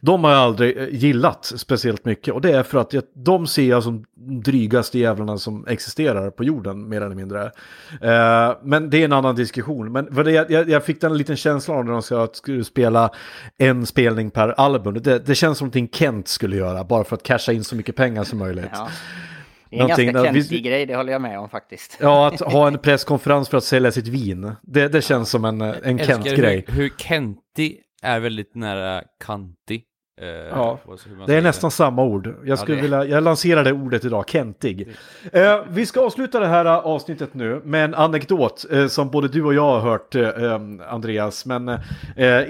[0.00, 3.46] De har jag aldrig eh, gillat speciellt mycket och det är för att jag, de
[3.46, 4.04] ser jag som
[4.44, 7.42] drygaste jävlarna som existerar på jorden mer eller mindre.
[8.00, 9.92] Eh, men det är en annan diskussion.
[9.92, 13.10] Men det, jag, jag fick den liten känslan av när de sa att skulle spela
[13.58, 15.02] en spelning per album.
[15.02, 17.96] Det, det känns som någonting Kent skulle göra bara för att casha in så mycket
[17.96, 18.70] pengar som möjligt.
[18.72, 18.88] Ja.
[19.70, 21.98] Det är en Någonting- ganska vi- kentig grej, det håller jag med om faktiskt.
[22.00, 24.52] Ja, att ha en presskonferens för att sälja sitt vin.
[24.62, 26.64] Det, det känns som en, en Kent-grej.
[26.68, 29.82] Hur, hur Kenti är väldigt nära Kanti.
[30.20, 30.78] Eh, Ja,
[31.26, 32.34] Det är nästan samma ord.
[32.44, 34.88] Jag, skulle det- vilja, jag lanserar det ordet idag, kentig.
[35.32, 39.28] Eh, vi ska avsluta det här eh, avsnittet nu med en anekdot eh, som både
[39.28, 41.70] du och jag har hört, eh, eh, Andreas, men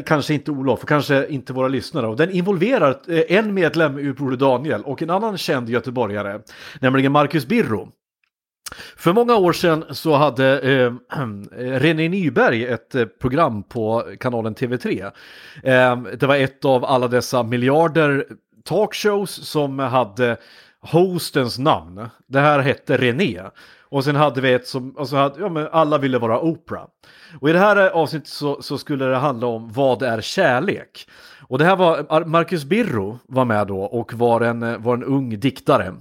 [0.07, 2.07] kanske inte Olof och kanske inte våra lyssnare.
[2.07, 2.97] Och den involverar
[3.29, 6.41] en medlem ur Broder Daniel och en annan känd göteborgare,
[6.81, 7.89] nämligen Marcus Birro.
[8.97, 10.93] För många år sedan så hade eh,
[11.57, 15.11] René Nyberg ett eh, program på kanalen TV3.
[15.63, 18.27] Eh, det var ett av alla dessa miljarder
[18.65, 20.37] talkshows som hade
[20.81, 22.09] hostens namn.
[22.27, 23.43] Det här hette René.
[23.91, 26.87] Och sen hade vi ett som, alltså hade, ja men alla ville vara Oprah.
[27.41, 31.09] Och i det här eh, avsnittet så, så skulle det handla om vad är kärlek?
[31.49, 35.05] Och det här var, Marcus Birro var med då och var en, eh, var en
[35.05, 35.95] ung diktare.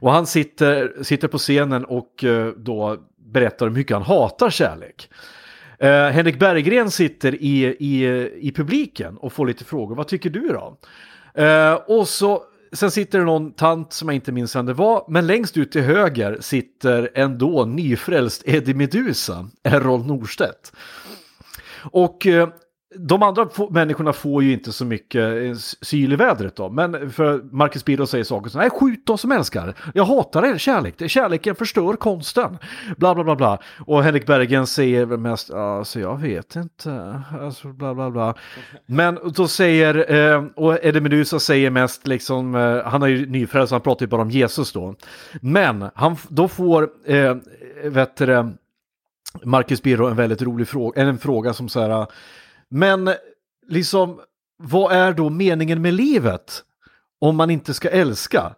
[0.00, 2.96] Och han sitter, sitter på scenen och eh, då
[3.32, 5.10] berättar hur mycket han hatar kärlek.
[5.78, 8.06] Eh, Henrik Berggren sitter i, i,
[8.40, 9.94] i publiken och får lite frågor.
[9.94, 10.78] Vad tycker du då?
[11.42, 12.42] Eh, och så
[12.72, 15.04] sen sitter det någon tant som jag inte minns vem det var.
[15.08, 20.72] Men längst ut till höger sitter en då nyfrälst Eddie Meduza, Errol Norstedt.
[21.90, 22.48] Och eh,
[22.98, 26.68] de andra få, människorna får ju inte så mycket eh, syl i vädret då.
[26.70, 29.74] Men för Marcus Birro säger saker som Nej, skjut de som älskar.
[29.94, 31.10] Jag hatar er kärlek.
[31.10, 32.58] Kärleken förstör konsten.
[32.96, 33.58] Bla bla bla bla.
[33.86, 37.22] Och Henrik Bergen säger väl mest, alltså jag vet inte.
[37.40, 38.34] Alltså bla bla bla.
[38.86, 43.72] Men då säger, eh, och Eddie Meduza säger mest liksom, eh, han är ju nyfrälst,
[43.72, 44.94] han pratar ju bara om Jesus då.
[45.40, 47.36] Men han, då får, eh,
[47.84, 48.52] vet du
[49.42, 52.06] Marcus Birro en väldigt rolig fråga, en fråga som så här,
[52.70, 53.10] men
[53.68, 54.20] liksom,
[54.62, 56.62] vad är då meningen med livet?
[57.20, 58.54] Om man inte ska älska?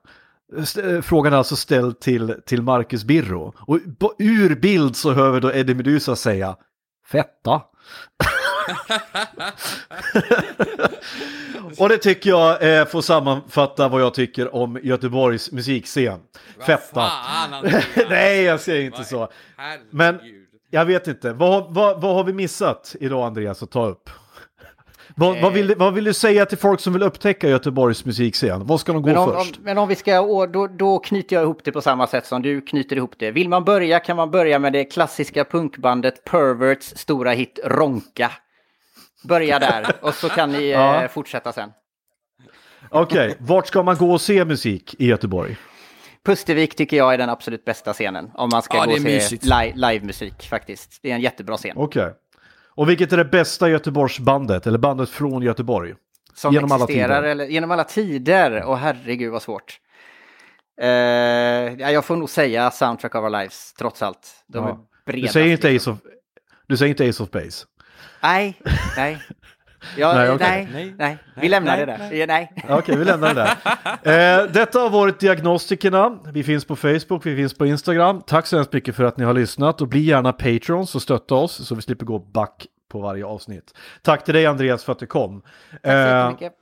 [0.83, 3.55] Eh, Frågan är alltså ställd till, till Marcus Birro.
[3.59, 3.79] Och
[4.19, 6.57] ur bild så hör vi då Eddie Meduza säga
[7.07, 7.63] Fetta.
[11.79, 16.21] Och det tycker jag eh, får sammanfatta vad jag tycker om Göteborgs musikscen.
[16.67, 17.09] Fetta.
[17.09, 17.73] Fan.
[18.11, 19.29] Nej, jag säger inte så.
[19.91, 20.19] Men
[20.71, 24.11] jag vet inte, vad, vad, vad har vi missat idag Andreas att ta upp?
[25.17, 28.67] Vad, vad, vill, vad vill du säga till folk som vill upptäcka Göteborgs musikscen?
[28.67, 29.57] Vad ska de gå Men om, först?
[29.57, 32.43] om, men om vi ska, då, då knyter jag ihop det på samma sätt som
[32.43, 33.31] du knyter ihop det.
[33.31, 38.31] Vill man börja kan man börja med det klassiska punkbandet Perverts stora hit Ronka.
[39.29, 41.03] Börja där och så kan ni Ja.
[41.03, 41.71] eh, fortsätta sen.
[42.91, 45.57] Okej, vart ska man gå och se musik i Göteborg?
[46.27, 48.31] Pustervik tycker jag är den absolut bästa scenen.
[48.35, 50.99] Om man ska Ja, gå och se li- livemusik faktiskt.
[51.03, 51.77] Det är en jättebra scen.
[51.77, 52.13] Okej.
[52.75, 55.95] Och vilket är det bästa Göteborgsbandet, eller bandet från Göteborg?
[56.35, 57.23] Som genom alla tider.
[57.23, 58.63] Eller, genom alla tider.
[58.65, 59.81] Och herregud vad svårt.
[60.77, 64.45] Ja, jag får nog säga Soundtrack of Our Lives, trots allt.
[64.47, 64.71] De Ja.
[64.71, 64.77] är
[65.13, 65.27] breda.
[65.27, 65.99] Du säger inte Ace of,
[66.67, 67.67] du säger inte Ace of Base?
[68.23, 68.61] Nej,
[68.97, 69.19] nej.
[69.97, 70.69] Ja, Nej, nej, okej.
[70.73, 72.13] nej, Nej, Vi lämnar nej, det där.
[72.13, 72.53] Ja, Nej.
[72.69, 73.51] Okej, vi lämnar det där.
[74.43, 76.19] Eh, detta har varit Diagnostikerna.
[76.33, 78.21] Vi finns på Facebook, vi finns på Instagram.
[78.27, 81.35] Tack så hemskt mycket för att ni har lyssnat och bli gärna Patrons och stötta
[81.35, 83.75] oss så vi slipper gå back på varje avsnitt.
[84.03, 85.41] Tack till dig Andreas för att du kom.
[85.43, 86.53] Tack så Eh, jättemycket.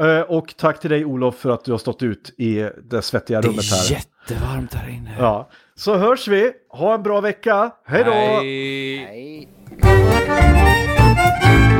[0.00, 3.40] eh, och tack till dig Olof för att du har stått ut i det svettiga
[3.40, 3.90] Det rummet här.
[3.90, 5.14] är jättevarmt här inne.
[5.18, 5.48] Ja.
[5.74, 6.52] Så hörs vi.
[6.68, 7.70] Ha en bra vecka.
[7.86, 8.10] Hej då!
[8.10, 9.48] Hej.
[9.82, 11.79] Nej.